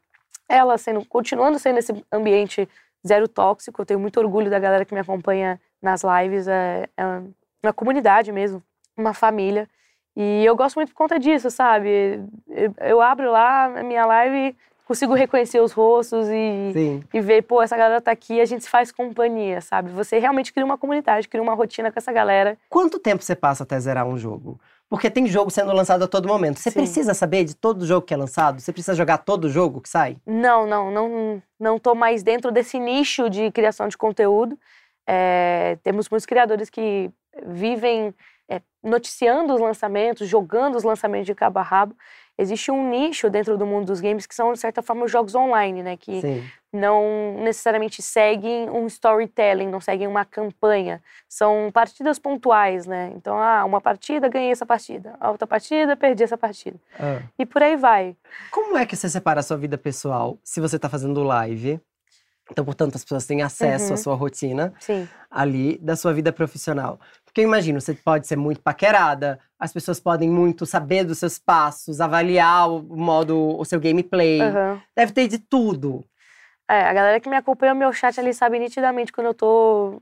ela 0.48 0.76
sendo, 0.78 1.04
continuando 1.06 1.58
sendo 1.58 1.78
esse 1.78 1.92
ambiente 2.12 2.68
zero 3.06 3.26
tóxico. 3.26 3.82
Eu 3.82 3.86
tenho 3.86 4.00
muito 4.00 4.18
orgulho 4.18 4.50
da 4.50 4.58
galera 4.58 4.84
que 4.84 4.94
me 4.94 5.00
acompanha 5.00 5.60
nas 5.82 6.02
lives. 6.02 6.48
É, 6.48 6.88
é 6.96 7.04
uma 7.62 7.72
comunidade 7.72 8.30
mesmo, 8.32 8.62
uma 8.96 9.14
família. 9.14 9.68
E 10.16 10.44
eu 10.44 10.54
gosto 10.54 10.76
muito 10.76 10.90
por 10.90 10.96
conta 10.96 11.18
disso, 11.18 11.50
sabe? 11.50 12.22
Eu 12.80 13.00
abro 13.00 13.30
lá 13.32 13.64
a 13.64 13.82
minha 13.82 14.06
live, 14.06 14.56
consigo 14.84 15.14
reconhecer 15.14 15.60
os 15.60 15.72
rostos 15.72 16.28
e, 16.28 17.02
e 17.12 17.20
ver, 17.20 17.42
pô, 17.42 17.62
essa 17.62 17.76
galera 17.76 18.00
tá 18.00 18.10
aqui, 18.10 18.40
a 18.40 18.44
gente 18.44 18.68
faz 18.68 18.92
companhia, 18.92 19.60
sabe? 19.60 19.90
Você 19.90 20.18
realmente 20.18 20.52
cria 20.52 20.64
uma 20.64 20.78
comunidade, 20.78 21.28
cria 21.28 21.42
uma 21.42 21.54
rotina 21.54 21.90
com 21.90 21.98
essa 21.98 22.12
galera. 22.12 22.58
Quanto 22.68 22.98
tempo 22.98 23.22
você 23.22 23.34
passa 23.34 23.62
até 23.62 23.78
zerar 23.80 24.06
um 24.06 24.18
jogo? 24.18 24.60
Porque 24.88 25.10
tem 25.10 25.26
jogo 25.26 25.50
sendo 25.50 25.72
lançado 25.72 26.04
a 26.04 26.06
todo 26.06 26.28
momento. 26.28 26.58
Você 26.60 26.70
Sim. 26.70 26.80
precisa 26.80 27.14
saber 27.14 27.44
de 27.44 27.56
todo 27.56 27.86
jogo 27.86 28.06
que 28.06 28.14
é 28.14 28.16
lançado? 28.16 28.60
Você 28.60 28.72
precisa 28.72 28.94
jogar 28.94 29.18
todo 29.18 29.48
jogo 29.48 29.80
que 29.80 29.88
sai? 29.88 30.18
Não, 30.26 30.66
não, 30.66 30.90
não, 30.90 31.42
não 31.58 31.78
tô 31.78 31.94
mais 31.94 32.22
dentro 32.22 32.52
desse 32.52 32.78
nicho 32.78 33.28
de 33.30 33.50
criação 33.50 33.88
de 33.88 33.96
conteúdo. 33.96 34.58
É, 35.06 35.78
temos 35.82 36.08
muitos 36.08 36.26
criadores 36.26 36.70
que 36.70 37.10
vivem 37.46 38.14
é, 38.48 38.60
noticiando 38.82 39.54
os 39.54 39.60
lançamentos, 39.60 40.28
jogando 40.28 40.76
os 40.76 40.84
lançamentos 40.84 41.26
de 41.26 41.34
cabo 41.34 41.58
a 41.58 41.62
rabo 41.62 41.96
existe 42.36 42.70
um 42.70 42.88
nicho 42.88 43.30
dentro 43.30 43.56
do 43.56 43.66
mundo 43.66 43.86
dos 43.86 44.00
games 44.00 44.26
que 44.26 44.34
são, 44.34 44.52
de 44.52 44.58
certa 44.58 44.82
forma, 44.82 45.04
os 45.04 45.10
jogos 45.10 45.34
online, 45.34 45.82
né? 45.82 45.96
Que 45.96 46.20
Sim. 46.20 46.44
não 46.72 47.36
necessariamente 47.38 48.02
seguem 48.02 48.68
um 48.68 48.86
storytelling, 48.86 49.68
não 49.68 49.80
seguem 49.80 50.06
uma 50.06 50.24
campanha. 50.24 51.00
São 51.28 51.70
partidas 51.72 52.18
pontuais, 52.18 52.86
né? 52.86 53.12
Então, 53.14 53.38
ah, 53.38 53.64
uma 53.64 53.80
partida, 53.80 54.28
ganhei 54.28 54.50
essa 54.50 54.66
partida. 54.66 55.14
A 55.20 55.30
outra 55.30 55.46
partida, 55.46 55.96
perdi 55.96 56.24
essa 56.24 56.36
partida. 56.36 56.76
Ah. 56.98 57.22
E 57.38 57.46
por 57.46 57.62
aí 57.62 57.76
vai. 57.76 58.16
Como 58.50 58.76
é 58.76 58.84
que 58.84 58.96
você 58.96 59.08
separa 59.08 59.40
a 59.40 59.42
sua 59.42 59.56
vida 59.56 59.78
pessoal 59.78 60.38
se 60.42 60.60
você 60.60 60.76
está 60.76 60.88
fazendo 60.88 61.22
live? 61.22 61.80
Então, 62.50 62.64
portanto, 62.64 62.96
as 62.96 63.02
pessoas 63.02 63.24
têm 63.24 63.40
acesso 63.40 63.88
uhum. 63.88 63.94
à 63.94 63.96
sua 63.96 64.14
rotina 64.14 64.74
Sim. 64.78 65.08
ali 65.30 65.78
da 65.78 65.96
sua 65.96 66.12
vida 66.12 66.30
profissional. 66.30 67.00
Porque 67.34 67.40
eu 67.40 67.48
imagino, 67.48 67.80
você 67.80 67.92
pode 67.94 68.28
ser 68.28 68.36
muito 68.36 68.60
paquerada, 68.60 69.40
as 69.58 69.72
pessoas 69.72 69.98
podem 69.98 70.30
muito 70.30 70.64
saber 70.64 71.02
dos 71.02 71.18
seus 71.18 71.36
passos, 71.36 72.00
avaliar 72.00 72.70
o 72.70 72.80
modo, 72.96 73.58
o 73.58 73.64
seu 73.64 73.80
gameplay. 73.80 74.40
Uhum. 74.40 74.80
Deve 74.96 75.10
ter 75.10 75.26
de 75.26 75.40
tudo. 75.40 76.04
É, 76.70 76.82
a 76.82 76.92
galera 76.92 77.18
que 77.18 77.28
me 77.28 77.34
acompanha 77.34 77.74
no 77.74 77.80
meu 77.80 77.92
chat 77.92 78.20
ali 78.20 78.32
sabe 78.32 78.60
nitidamente 78.60 79.12
quando 79.12 79.26
eu 79.26 79.34
tô, 79.34 80.00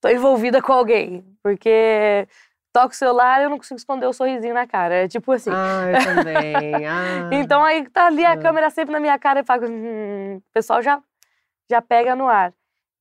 tô 0.00 0.08
envolvida 0.08 0.62
com 0.62 0.72
alguém. 0.72 1.24
Porque 1.42 2.28
toco 2.72 2.94
o 2.94 2.96
celular 2.96 3.40
e 3.40 3.44
eu 3.46 3.50
não 3.50 3.58
consigo 3.58 3.78
esconder 3.78 4.06
o 4.06 4.12
sorrisinho 4.12 4.54
na 4.54 4.68
cara. 4.68 4.94
É 4.94 5.08
tipo 5.08 5.32
assim. 5.32 5.50
Ah, 5.52 5.90
eu 5.90 6.14
também. 6.14 6.54
Ah. 6.86 7.28
então 7.32 7.64
aí 7.64 7.90
tá 7.90 8.06
ali 8.06 8.24
a 8.24 8.34
ah. 8.34 8.36
câmera 8.36 8.70
sempre 8.70 8.92
na 8.92 9.00
minha 9.00 9.18
cara 9.18 9.40
e 9.40 9.44
fala. 9.44 9.66
Hum, 9.66 10.36
o 10.36 10.52
pessoal 10.52 10.80
já, 10.80 11.02
já 11.68 11.82
pega 11.82 12.14
no 12.14 12.28
ar. 12.28 12.52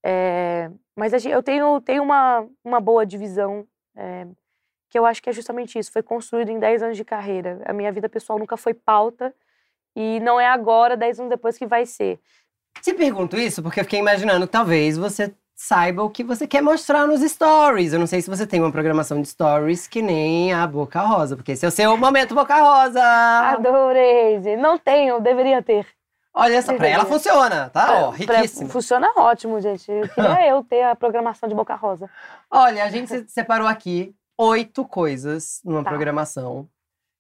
É, 0.08 0.70
mas 0.96 1.26
eu 1.26 1.42
tenho, 1.42 1.82
tenho 1.82 2.04
uma, 2.04 2.48
uma 2.64 2.80
boa 2.80 3.04
divisão, 3.04 3.66
é, 3.98 4.28
que 4.88 5.00
eu 5.00 5.04
acho 5.04 5.22
que 5.22 5.32
é 5.32 5.34
justamente 5.34 5.80
isso. 5.80 5.92
Foi 5.92 6.04
construído 6.04 6.50
em 6.50 6.60
10 6.60 6.84
anos 6.84 6.98
de 6.98 7.04
carreira. 7.04 7.60
A 7.66 7.74
minha 7.74 7.92
vida 7.92 8.08
pessoal 8.08 8.38
nunca 8.38 8.56
foi 8.56 8.76
pauta 8.76 9.34
e 9.96 10.20
não 10.20 10.40
é 10.40 10.46
agora, 10.46 10.96
10 10.96 11.22
anos 11.22 11.30
depois, 11.32 11.58
que 11.58 11.66
vai 11.66 11.88
ser. 11.88 12.20
Te 12.84 12.94
pergunto 12.94 13.36
isso 13.36 13.64
porque 13.64 13.80
eu 13.80 13.84
fiquei 13.84 14.00
imaginando, 14.00 14.46
talvez 14.46 14.96
você 14.96 15.34
saiba 15.56 16.04
o 16.04 16.10
que 16.10 16.24
você 16.24 16.46
quer 16.46 16.62
mostrar 16.62 17.08
nos 17.08 17.22
stories. 17.22 17.92
Eu 17.92 18.00
não 18.00 18.06
sei 18.06 18.22
se 18.22 18.30
você 18.30 18.46
tem 18.46 18.60
uma 18.60 18.72
programação 18.72 19.20
de 19.20 19.28
stories 19.28 19.88
que 19.88 20.04
nem 20.04 20.54
a 20.54 20.68
Boca 20.68 21.02
Rosa, 21.02 21.36
porque 21.36 21.54
esse 21.54 21.66
é 21.66 21.68
o 21.68 21.72
seu 21.72 21.98
momento 21.98 22.36
Boca 22.36 22.56
Rosa! 22.56 23.02
Adorei! 23.02 24.56
Não 24.56 24.78
tenho, 24.78 25.20
deveria 25.20 25.64
ter. 25.64 25.95
Olha 26.36 26.62
só, 26.62 26.76
pra 26.76 26.88
ela 26.88 27.06
funciona, 27.06 27.70
tá? 27.70 28.08
Ó, 28.08 28.10
riquíssimo. 28.10 28.70
Funciona 28.70 29.08
ótimo, 29.16 29.62
gente. 29.62 29.90
Eu 29.90 30.10
queria 30.10 30.46
eu 30.52 30.62
ter 30.64 30.84
a 30.84 30.94
programação 30.94 31.48
de 31.48 31.56
Boca 31.56 31.74
Rosa. 31.76 32.10
Olha, 32.52 32.84
a 32.84 32.90
gente 32.90 33.26
separou 33.32 33.66
aqui 33.66 34.14
oito 34.38 34.84
coisas 34.84 35.62
numa 35.64 35.82
tá. 35.82 35.90
programação 35.90 36.68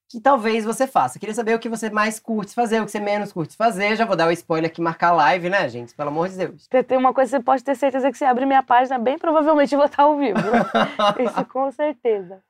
que 0.09 0.19
talvez 0.19 0.65
você 0.65 0.85
faça. 0.85 1.17
Queria 1.17 1.33
saber 1.33 1.55
o 1.55 1.59
que 1.59 1.69
você 1.69 1.89
mais 1.89 2.19
curte 2.19 2.53
fazer, 2.53 2.81
o 2.81 2.85
que 2.85 2.91
você 2.91 2.99
menos 2.99 3.31
curte 3.31 3.55
fazer. 3.55 3.95
Já 3.95 4.05
vou 4.05 4.17
dar 4.17 4.25
o 4.25 4.29
um 4.29 4.33
spoiler 4.33 4.69
aqui, 4.69 4.81
marcar 4.81 5.13
live, 5.13 5.49
né, 5.49 5.67
gente? 5.69 5.95
Pelo 5.95 6.09
amor 6.09 6.27
de 6.27 6.37
Deus. 6.37 6.67
Tem 6.67 6.97
uma 6.97 7.13
coisa 7.13 7.31
que 7.31 7.37
você 7.37 7.43
pode 7.43 7.63
ter 7.63 7.75
certeza 7.75 8.11
que 8.11 8.17
você 8.17 8.25
abre 8.25 8.45
minha 8.45 8.63
página, 8.63 8.99
bem 8.99 9.17
provavelmente 9.17 9.73
eu 9.73 9.79
vou 9.79 9.87
estar 9.87 10.03
ao 10.03 10.17
vivo. 10.17 10.39
Isso 11.23 11.45
com 11.45 11.71
certeza 11.71 12.41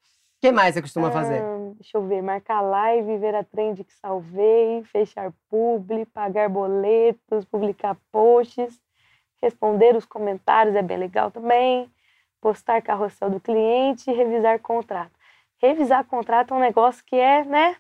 que 0.42 0.52
mais 0.52 0.74
você 0.74 0.82
costuma 0.82 1.12
fazer? 1.12 1.42
Ah, 1.42 1.72
deixa 1.76 1.98
eu 1.98 2.08
ver, 2.08 2.22
marcar 2.22 2.62
live, 2.62 3.18
ver 3.18 3.36
a 3.36 3.44
trend 3.44 3.84
que 3.84 3.94
salvei, 3.94 4.84
fechar 4.84 5.32
publi, 5.50 6.06
pagar 6.06 6.50
boletos, 6.50 7.46
publicar 7.46 7.98
posts, 8.12 8.80
responder 9.42 9.96
os 9.96 10.06
comentários 10.06 10.76
é 10.76 10.82
bem 10.82 10.98
legal 10.98 11.32
também, 11.32 11.90
postar 12.42 12.82
carrossel 12.82 13.30
do 13.30 13.40
cliente, 13.40 14.12
revisar 14.12 14.60
contrato. 14.60 15.12
Revisar 15.58 16.04
contrato 16.06 16.54
é 16.54 16.58
um 16.58 16.60
negócio 16.60 17.04
que 17.06 17.16
é, 17.16 17.44
né? 17.44 17.76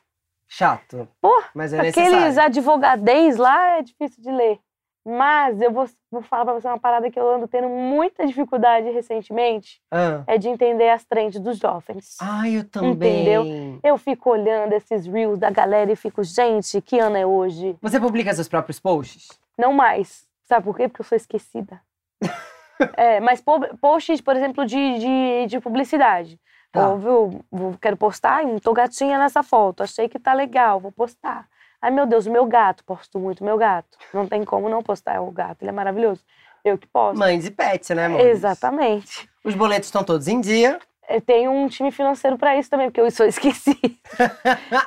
Chato. 0.47 1.07
Pô, 1.19 1.43
mas 1.53 1.73
é 1.73 1.79
aqueles 1.79 2.11
necessário. 2.11 2.41
advogadez 2.41 3.37
lá 3.37 3.77
é 3.77 3.81
difícil 3.81 4.23
de 4.23 4.31
ler. 4.31 4.59
Mas 5.07 5.61
eu 5.61 5.71
vou, 5.71 5.87
vou 6.09 6.23
falar 6.23 6.45
pra 6.45 6.53
você 6.55 6.67
uma 6.67 6.79
parada 6.79 7.11
que 7.11 7.19
eu 7.19 7.29
ando 7.35 7.47
tendo 7.47 7.69
muita 7.69 8.25
dificuldade 8.25 8.89
recentemente. 8.89 9.79
Ah. 9.91 10.23
É 10.25 10.37
de 10.37 10.49
entender 10.49 10.89
as 10.89 11.05
trends 11.05 11.39
dos 11.39 11.59
jovens. 11.59 12.17
Ah, 12.19 12.49
eu 12.49 12.67
também. 12.67 13.21
Entendeu? 13.21 13.79
Eu 13.83 13.97
fico 13.99 14.31
olhando 14.31 14.73
esses 14.73 15.05
reels 15.05 15.37
da 15.37 15.51
galera 15.51 15.91
e 15.91 15.95
fico, 15.95 16.23
gente, 16.23 16.81
que 16.81 16.97
ano 16.97 17.17
é 17.17 17.25
hoje? 17.25 17.77
Você 17.83 17.99
publica 17.99 18.33
seus 18.33 18.47
próprios 18.47 18.79
posts? 18.79 19.27
Não 19.55 19.71
mais. 19.71 20.27
Sabe 20.43 20.65
por 20.65 20.75
quê? 20.75 20.87
Porque 20.87 21.01
eu 21.01 21.05
sou 21.05 21.15
esquecida. 21.15 21.79
é, 22.97 23.19
mas 23.19 23.43
posts, 23.79 24.21
por 24.21 24.35
exemplo, 24.35 24.65
de, 24.65 24.99
de, 24.99 25.45
de 25.47 25.59
publicidade. 25.59 26.39
Tá. 26.71 26.89
Ou, 26.89 26.97
viu, 26.97 27.77
quero 27.79 27.95
postar, 27.95 28.43
tô 28.61 28.73
gatinha 28.73 29.17
nessa 29.17 29.41
foto, 29.41 29.81
achei 29.81 30.09
que 30.09 30.19
tá 30.19 30.33
legal, 30.33 30.79
vou 30.79 30.91
postar. 30.91 31.47
Ai, 31.85 31.91
meu 31.91 32.07
Deus, 32.07 32.25
o 32.25 32.31
meu 32.31 32.47
gato, 32.47 32.83
posto 32.83 33.19
muito 33.19 33.43
meu 33.43 33.59
gato. 33.59 33.95
Não 34.11 34.25
tem 34.25 34.43
como 34.43 34.67
não 34.67 34.81
postar 34.81 35.21
o 35.21 35.29
gato, 35.29 35.61
ele 35.61 35.69
é 35.69 35.71
maravilhoso. 35.71 36.19
Eu 36.63 36.79
que 36.79 36.87
posto. 36.87 37.19
Mães 37.19 37.45
e 37.45 37.51
pets, 37.51 37.91
né, 37.91 38.07
amor? 38.07 38.21
Exatamente. 38.21 39.29
Os 39.43 39.53
boletos 39.53 39.89
estão 39.89 40.03
todos 40.03 40.27
em 40.27 40.41
dia. 40.41 40.79
Eu 41.07 41.21
tenho 41.21 41.51
um 41.51 41.67
time 41.67 41.91
financeiro 41.91 42.39
para 42.39 42.57
isso 42.57 42.71
também, 42.71 42.87
porque 42.87 43.01
eu 43.01 43.11
sou 43.11 43.23
esqueci. 43.29 43.77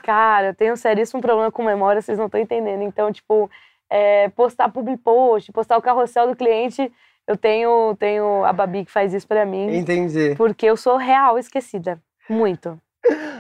Cara, 0.03 0.49
eu 0.49 0.55
tenho 0.57 0.73
um 0.73 0.77
seríssimo 0.77 1.23
problema 1.23 1.53
com 1.53 1.63
memória, 1.63 2.03
vocês 2.03 2.19
não 2.19 2.27
estão 2.27 2.41
entendendo. 2.41 2.83
Então, 2.83 3.13
tipo, 3.13 3.49
é, 3.89 4.29
postar 4.31 4.69
public 4.69 5.01
post, 5.01 5.53
postar 5.53 5.77
o 5.77 5.83
carrossel 5.83 6.27
do 6.27 6.35
cliente, 6.35 6.93
eu 7.29 7.37
tenho, 7.37 7.95
tenho 7.95 8.45
a 8.45 8.53
Babi 8.53 8.85
que 8.85 8.91
faz 8.91 9.15
isso 9.15 9.29
para 9.29 9.47
mim. 9.47 9.73
Entendi. 9.73 10.35
Porque 10.35 10.67
eu 10.67 10.77
sou 10.77 10.97
real 10.97 11.39
esquecida. 11.39 12.03
Muito. 12.29 12.77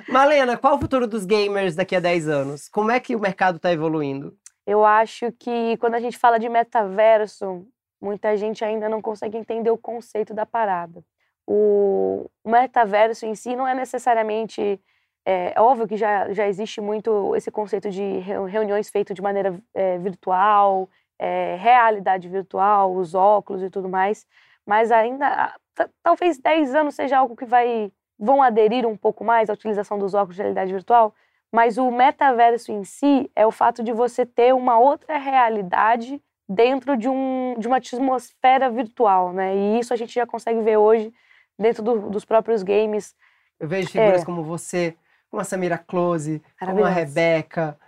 Malena, 0.08 0.56
qual 0.56 0.76
o 0.76 0.80
futuro 0.80 1.06
dos 1.06 1.24
gamers 1.24 1.74
daqui 1.74 1.94
a 1.94 2.00
10 2.00 2.28
anos? 2.28 2.68
Como 2.68 2.90
é 2.90 2.98
que 2.98 3.14
o 3.14 3.20
mercado 3.20 3.56
está 3.56 3.72
evoluindo? 3.72 4.36
Eu 4.66 4.84
acho 4.84 5.32
que 5.32 5.76
quando 5.78 5.94
a 5.94 6.00
gente 6.00 6.18
fala 6.18 6.38
de 6.38 6.48
metaverso, 6.48 7.66
muita 8.00 8.36
gente 8.36 8.64
ainda 8.64 8.88
não 8.88 9.00
consegue 9.00 9.36
entender 9.36 9.70
o 9.70 9.78
conceito 9.78 10.34
da 10.34 10.46
parada. 10.46 11.02
O 11.46 12.30
metaverso 12.44 13.26
em 13.26 13.34
si 13.34 13.56
não 13.56 13.66
é 13.66 13.74
necessariamente. 13.74 14.80
É, 15.24 15.52
é 15.54 15.60
óbvio 15.60 15.88
que 15.88 15.96
já, 15.96 16.32
já 16.32 16.46
existe 16.46 16.80
muito 16.80 17.34
esse 17.34 17.50
conceito 17.50 17.90
de 17.90 18.18
reuniões 18.18 18.88
feitas 18.90 19.14
de 19.14 19.22
maneira 19.22 19.58
é, 19.74 19.98
virtual, 19.98 20.88
é, 21.18 21.56
realidade 21.56 22.28
virtual, 22.28 22.94
os 22.94 23.14
óculos 23.14 23.62
e 23.62 23.70
tudo 23.70 23.88
mais, 23.88 24.26
mas 24.64 24.92
ainda, 24.92 25.54
talvez 26.02 26.38
10 26.38 26.74
anos 26.74 26.94
seja 26.94 27.18
algo 27.18 27.34
que 27.34 27.44
vai 27.44 27.90
vão 28.18 28.42
aderir 28.42 28.86
um 28.86 28.96
pouco 28.96 29.24
mais 29.24 29.48
à 29.48 29.52
utilização 29.52 29.98
dos 29.98 30.14
óculos 30.14 30.36
de 30.36 30.42
realidade 30.42 30.72
virtual, 30.72 31.14
mas 31.52 31.78
o 31.78 31.90
metaverso 31.90 32.72
em 32.72 32.84
si 32.84 33.30
é 33.34 33.46
o 33.46 33.50
fato 33.50 33.82
de 33.82 33.92
você 33.92 34.26
ter 34.26 34.54
uma 34.54 34.78
outra 34.78 35.16
realidade 35.16 36.20
dentro 36.48 36.96
de, 36.96 37.08
um, 37.08 37.54
de 37.58 37.66
uma 37.66 37.76
atmosfera 37.76 38.70
virtual, 38.70 39.32
né? 39.32 39.54
E 39.54 39.78
isso 39.78 39.92
a 39.92 39.96
gente 39.96 40.14
já 40.14 40.26
consegue 40.26 40.60
ver 40.60 40.76
hoje 40.76 41.12
dentro 41.58 41.82
do, 41.82 42.10
dos 42.10 42.24
próprios 42.24 42.62
games. 42.62 43.14
Eu 43.60 43.68
vejo 43.68 43.90
figuras 43.90 44.22
é. 44.22 44.24
como 44.24 44.42
você, 44.42 44.96
como 45.30 45.40
a 45.40 45.44
Samira 45.44 45.78
Close, 45.78 46.42
como 46.58 46.84
a 46.84 46.88
Rebeca. 46.88 47.78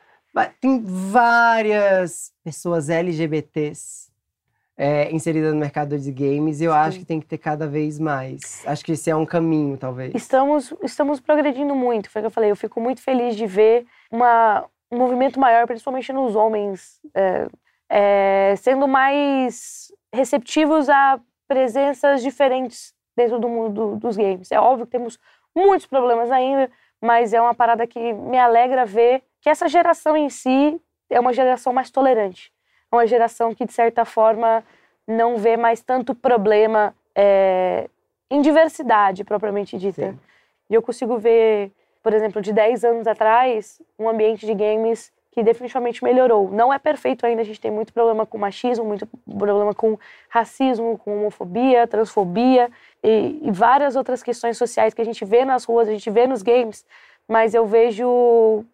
Tem 0.60 0.82
várias 0.82 2.32
pessoas 2.44 2.88
LGBTs 2.88 4.09
é, 4.82 5.12
inserida 5.14 5.52
no 5.52 5.60
mercado 5.60 5.98
de 5.98 6.10
games 6.10 6.62
e 6.62 6.64
eu 6.64 6.72
Sim. 6.72 6.78
acho 6.78 6.98
que 7.00 7.04
tem 7.04 7.20
que 7.20 7.26
ter 7.26 7.36
cada 7.36 7.68
vez 7.68 7.98
mais. 7.98 8.64
Acho 8.66 8.82
que 8.82 8.92
esse 8.92 9.10
é 9.10 9.14
um 9.14 9.26
caminho, 9.26 9.76
talvez. 9.76 10.14
Estamos, 10.14 10.72
estamos 10.82 11.20
progredindo 11.20 11.74
muito, 11.74 12.08
foi 12.08 12.20
o 12.20 12.22
que 12.22 12.26
eu 12.28 12.30
falei. 12.30 12.50
Eu 12.50 12.56
fico 12.56 12.80
muito 12.80 13.02
feliz 13.02 13.36
de 13.36 13.46
ver 13.46 13.84
uma, 14.10 14.64
um 14.90 14.96
movimento 14.96 15.38
maior, 15.38 15.66
principalmente 15.66 16.10
nos 16.14 16.34
homens, 16.34 16.98
é, 17.14 17.46
é, 17.90 18.54
sendo 18.56 18.88
mais 18.88 19.92
receptivos 20.14 20.88
a 20.88 21.20
presenças 21.46 22.22
diferentes 22.22 22.94
dentro 23.14 23.38
do 23.38 23.50
mundo 23.50 23.96
dos 23.96 24.16
games. 24.16 24.50
É 24.50 24.58
óbvio 24.58 24.86
que 24.86 24.92
temos 24.92 25.18
muitos 25.54 25.86
problemas 25.86 26.30
ainda, 26.30 26.70
mas 27.02 27.34
é 27.34 27.40
uma 27.40 27.52
parada 27.52 27.86
que 27.86 28.14
me 28.14 28.38
alegra 28.38 28.86
ver 28.86 29.22
que 29.42 29.50
essa 29.50 29.68
geração 29.68 30.16
em 30.16 30.30
si 30.30 30.80
é 31.10 31.20
uma 31.20 31.34
geração 31.34 31.70
mais 31.70 31.90
tolerante 31.90 32.50
uma 32.90 33.06
geração 33.06 33.54
que, 33.54 33.64
de 33.64 33.72
certa 33.72 34.04
forma, 34.04 34.64
não 35.06 35.36
vê 35.36 35.56
mais 35.56 35.82
tanto 35.82 36.14
problema 36.14 36.94
é, 37.14 37.88
em 38.30 38.40
diversidade, 38.40 39.24
propriamente 39.24 39.76
dita. 39.76 40.10
Sim. 40.12 40.18
E 40.68 40.74
eu 40.74 40.82
consigo 40.82 41.18
ver, 41.18 41.72
por 42.02 42.12
exemplo, 42.12 42.40
de 42.40 42.52
10 42.52 42.84
anos 42.84 43.06
atrás, 43.06 43.80
um 43.98 44.08
ambiente 44.08 44.46
de 44.46 44.54
games 44.54 45.12
que 45.32 45.42
definitivamente 45.42 46.02
melhorou. 46.02 46.50
Não 46.50 46.72
é 46.72 46.78
perfeito 46.78 47.24
ainda, 47.24 47.42
a 47.42 47.44
gente 47.44 47.60
tem 47.60 47.70
muito 47.70 47.92
problema 47.92 48.26
com 48.26 48.36
machismo, 48.36 48.84
muito 48.84 49.06
problema 49.38 49.72
com 49.74 49.98
racismo, 50.28 50.98
com 50.98 51.18
homofobia, 51.18 51.86
transfobia 51.86 52.70
e, 53.02 53.40
e 53.42 53.50
várias 53.50 53.94
outras 53.94 54.22
questões 54.22 54.56
sociais 54.56 54.92
que 54.92 55.00
a 55.00 55.04
gente 55.04 55.24
vê 55.24 55.44
nas 55.44 55.64
ruas, 55.64 55.88
a 55.88 55.92
gente 55.92 56.10
vê 56.10 56.26
nos 56.26 56.42
games, 56.42 56.84
mas 57.28 57.54
eu 57.54 57.64
vejo 57.64 58.64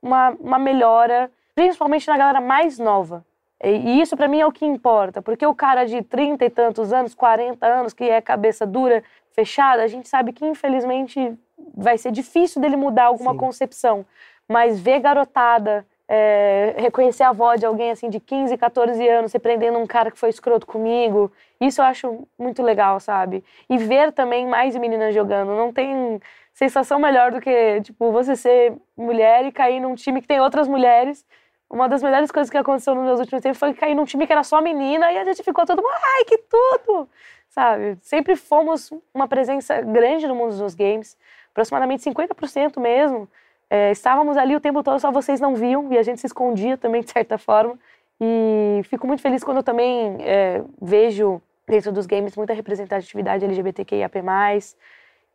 uma, 0.00 0.30
uma 0.40 0.58
melhora, 0.58 1.30
principalmente 1.54 2.08
na 2.08 2.16
galera 2.16 2.40
mais 2.40 2.78
nova. 2.78 3.24
E 3.62 4.00
isso 4.00 4.16
para 4.16 4.28
mim 4.28 4.40
é 4.40 4.46
o 4.46 4.52
que 4.52 4.64
importa, 4.64 5.20
porque 5.20 5.44
o 5.44 5.54
cara 5.54 5.84
de 5.84 6.02
30 6.02 6.44
e 6.44 6.50
tantos 6.50 6.92
anos, 6.92 7.14
40 7.14 7.66
anos, 7.66 7.92
que 7.92 8.04
é 8.04 8.20
cabeça 8.20 8.66
dura, 8.66 9.02
fechada, 9.32 9.82
a 9.82 9.86
gente 9.86 10.08
sabe 10.08 10.32
que 10.32 10.44
infelizmente 10.44 11.36
vai 11.74 11.98
ser 11.98 12.10
difícil 12.10 12.60
dele 12.60 12.76
mudar 12.76 13.04
alguma 13.04 13.32
Sim. 13.32 13.38
concepção. 13.38 14.06
Mas 14.48 14.80
ver 14.80 15.00
garotada, 15.00 15.86
é, 16.08 16.74
reconhecer 16.76 17.22
a 17.22 17.32
voz 17.32 17.60
de 17.60 17.66
alguém 17.66 17.90
assim 17.90 18.08
de 18.08 18.18
15, 18.18 18.56
14 18.56 19.08
anos, 19.08 19.32
repreendendo 19.32 19.78
um 19.78 19.86
cara 19.86 20.10
que 20.10 20.18
foi 20.18 20.30
escroto 20.30 20.66
comigo, 20.66 21.30
isso 21.60 21.80
eu 21.80 21.84
acho 21.84 22.26
muito 22.38 22.62
legal, 22.62 22.98
sabe? 22.98 23.44
E 23.68 23.78
ver 23.78 24.10
também 24.10 24.46
mais 24.46 24.74
meninas 24.76 25.14
jogando, 25.14 25.54
não 25.54 25.72
tem 25.72 26.20
sensação 26.52 26.98
melhor 26.98 27.30
do 27.30 27.40
que, 27.40 27.80
tipo, 27.82 28.10
você 28.10 28.34
ser 28.34 28.72
mulher 28.96 29.46
e 29.46 29.52
cair 29.52 29.80
num 29.80 29.94
time 29.94 30.20
que 30.20 30.26
tem 30.26 30.40
outras 30.40 30.66
mulheres 30.66 31.24
uma 31.70 31.88
das 31.88 32.02
melhores 32.02 32.32
coisas 32.32 32.50
que 32.50 32.58
aconteceu 32.58 32.94
nos 32.94 33.04
meus 33.04 33.20
últimos 33.20 33.40
tempos 33.42 33.58
foi 33.58 33.72
cair 33.72 33.94
num 33.94 34.04
time 34.04 34.26
que 34.26 34.32
era 34.32 34.42
só 34.42 34.60
menina 34.60 35.10
e 35.12 35.18
a 35.18 35.24
gente 35.24 35.42
ficou 35.42 35.64
todo 35.64 35.80
mundo, 35.80 35.94
ai, 36.16 36.24
que 36.24 36.38
tudo! 36.38 37.08
Sabe? 37.48 37.96
Sempre 38.02 38.34
fomos 38.36 38.92
uma 39.14 39.28
presença 39.28 39.80
grande 39.80 40.26
no 40.26 40.34
mundo 40.34 40.56
dos 40.56 40.74
games, 40.74 41.16
aproximadamente 41.50 42.02
50% 42.02 42.80
mesmo. 42.80 43.28
É, 43.68 43.92
estávamos 43.92 44.36
ali 44.36 44.56
o 44.56 44.60
tempo 44.60 44.82
todo, 44.82 44.98
só 44.98 45.12
vocês 45.12 45.40
não 45.40 45.54
viam 45.54 45.92
e 45.92 45.98
a 45.98 46.02
gente 46.02 46.20
se 46.20 46.26
escondia 46.26 46.76
também, 46.76 47.02
de 47.02 47.10
certa 47.10 47.38
forma. 47.38 47.78
E 48.20 48.82
fico 48.84 49.06
muito 49.06 49.22
feliz 49.22 49.42
quando 49.44 49.58
eu 49.58 49.62
também 49.62 50.16
é, 50.20 50.62
vejo 50.82 51.40
dentro 51.66 51.92
dos 51.92 52.04
games 52.04 52.36
muita 52.36 52.52
representatividade 52.52 53.44
LGBTQIAP+. 53.44 54.18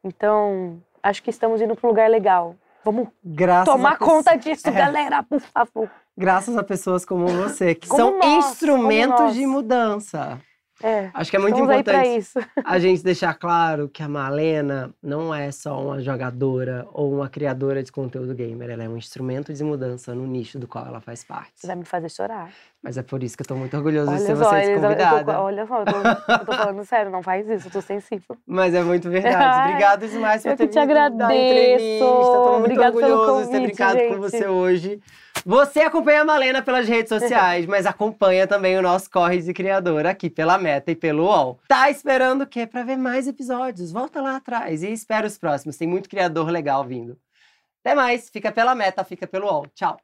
Então, 0.03 0.81
acho 1.01 1.23
que 1.23 1.29
estamos 1.29 1.61
indo 1.61 1.75
para 1.75 1.87
um 1.87 1.89
lugar 1.89 2.09
legal. 2.09 2.55
Vamos 2.85 3.07
Graças 3.23 3.73
tomar 3.73 3.97
conta 3.97 4.35
disso, 4.35 4.67
é. 4.69 4.71
galera, 4.71 5.23
por 5.23 5.41
favor. 5.41 5.89
Graças 6.15 6.55
a 6.55 6.63
pessoas 6.63 7.03
como 7.03 7.25
você, 7.25 7.73
que 7.73 7.87
como 7.87 7.99
são 7.99 8.19
nós, 8.19 8.45
instrumentos 8.51 9.33
de 9.33 9.47
mudança. 9.47 10.39
É, 10.83 11.09
Acho 11.13 11.31
que 11.31 11.37
é 11.37 11.39
muito 11.39 11.59
importante 11.59 12.27
a 12.63 12.77
gente 12.77 13.01
deixar 13.01 13.33
claro 13.33 13.89
que 13.89 14.03
a 14.03 14.09
Malena 14.09 14.93
não 15.01 15.33
é 15.33 15.49
só 15.51 15.81
uma 15.81 16.01
jogadora 16.01 16.85
ou 16.91 17.13
uma 17.13 17.27
criadora 17.29 17.81
de 17.81 17.91
conteúdo 17.91 18.35
gamer. 18.35 18.69
Ela 18.69 18.83
é 18.83 18.89
um 18.89 18.97
instrumento 18.97 19.53
de 19.53 19.63
mudança 19.63 20.13
no 20.13 20.27
nicho 20.27 20.59
do 20.59 20.67
qual 20.67 20.85
ela 20.85 21.01
faz 21.01 21.23
parte. 21.23 21.53
Você 21.55 21.67
vai 21.67 21.77
me 21.77 21.85
fazer 21.85 22.09
chorar. 22.09 22.51
Mas 22.85 22.99
é 22.99 23.01
por 23.01 23.23
isso 23.23 23.35
que 23.35 23.41
eu 23.41 23.47
tô 23.47 23.55
muito 23.55 23.75
orgulhoso 23.75 24.11
olha 24.11 24.19
de 24.19 24.25
ser 24.27 24.35
só, 24.37 24.47
você 24.47 24.75
convidada. 24.75 25.33
Tô, 25.33 25.41
olha 25.41 25.65
só, 25.65 25.79
eu 25.79 25.85
tô, 25.85 26.31
eu 26.33 26.45
tô, 26.45 26.53
falando 26.53 26.85
sério, 26.85 27.11
não 27.11 27.23
faz 27.23 27.49
isso, 27.49 27.67
eu 27.67 27.71
tô 27.71 27.81
sensível. 27.81 28.37
Mas 28.45 28.75
é 28.75 28.83
muito 28.83 29.09
verdade. 29.09 29.69
Obrigada 29.73 30.07
demais 30.07 30.43
por 30.43 30.51
eu 30.51 30.55
ter 30.55 30.67
te 30.67 30.77
agradeço. 30.77 32.05
Tô 32.05 32.51
muito 32.51 32.59
Obrigada 32.59 32.95
orgulhoso 32.95 33.25
convite, 33.25 33.45
de 33.47 33.51
ter 33.51 33.59
brincado 33.61 33.97
gente. 33.97 34.13
com 34.13 34.21
você 34.21 34.47
hoje. 34.47 35.01
Você 35.43 35.79
acompanha 35.79 36.21
a 36.21 36.25
Malena 36.25 36.61
pelas 36.61 36.87
redes 36.87 37.09
sociais, 37.09 37.65
mas 37.65 37.87
acompanha 37.87 38.45
também 38.45 38.77
o 38.77 38.83
nosso 38.83 39.09
Corre 39.09 39.41
de 39.41 39.51
Criador 39.51 40.05
aqui 40.05 40.29
pela 40.29 40.59
Meta 40.59 40.91
e 40.91 40.95
pelo 40.95 41.23
UOL. 41.23 41.59
Tá 41.67 41.89
esperando 41.89 42.43
o 42.43 42.47
quê? 42.47 42.67
Pra 42.67 42.83
ver 42.83 42.97
mais 42.97 43.27
episódios? 43.27 43.91
Volta 43.91 44.21
lá 44.21 44.35
atrás 44.35 44.83
e 44.83 44.93
espera 44.93 45.25
os 45.25 45.39
próximos. 45.39 45.75
Tem 45.75 45.87
muito 45.87 46.07
criador 46.07 46.51
legal 46.51 46.83
vindo. 46.83 47.17
Até 47.83 47.95
mais. 47.95 48.29
Fica 48.29 48.51
pela 48.51 48.75
Meta, 48.75 49.03
fica 49.03 49.25
pelo 49.25 49.47
UOL. 49.47 49.65
Tchau. 49.73 49.97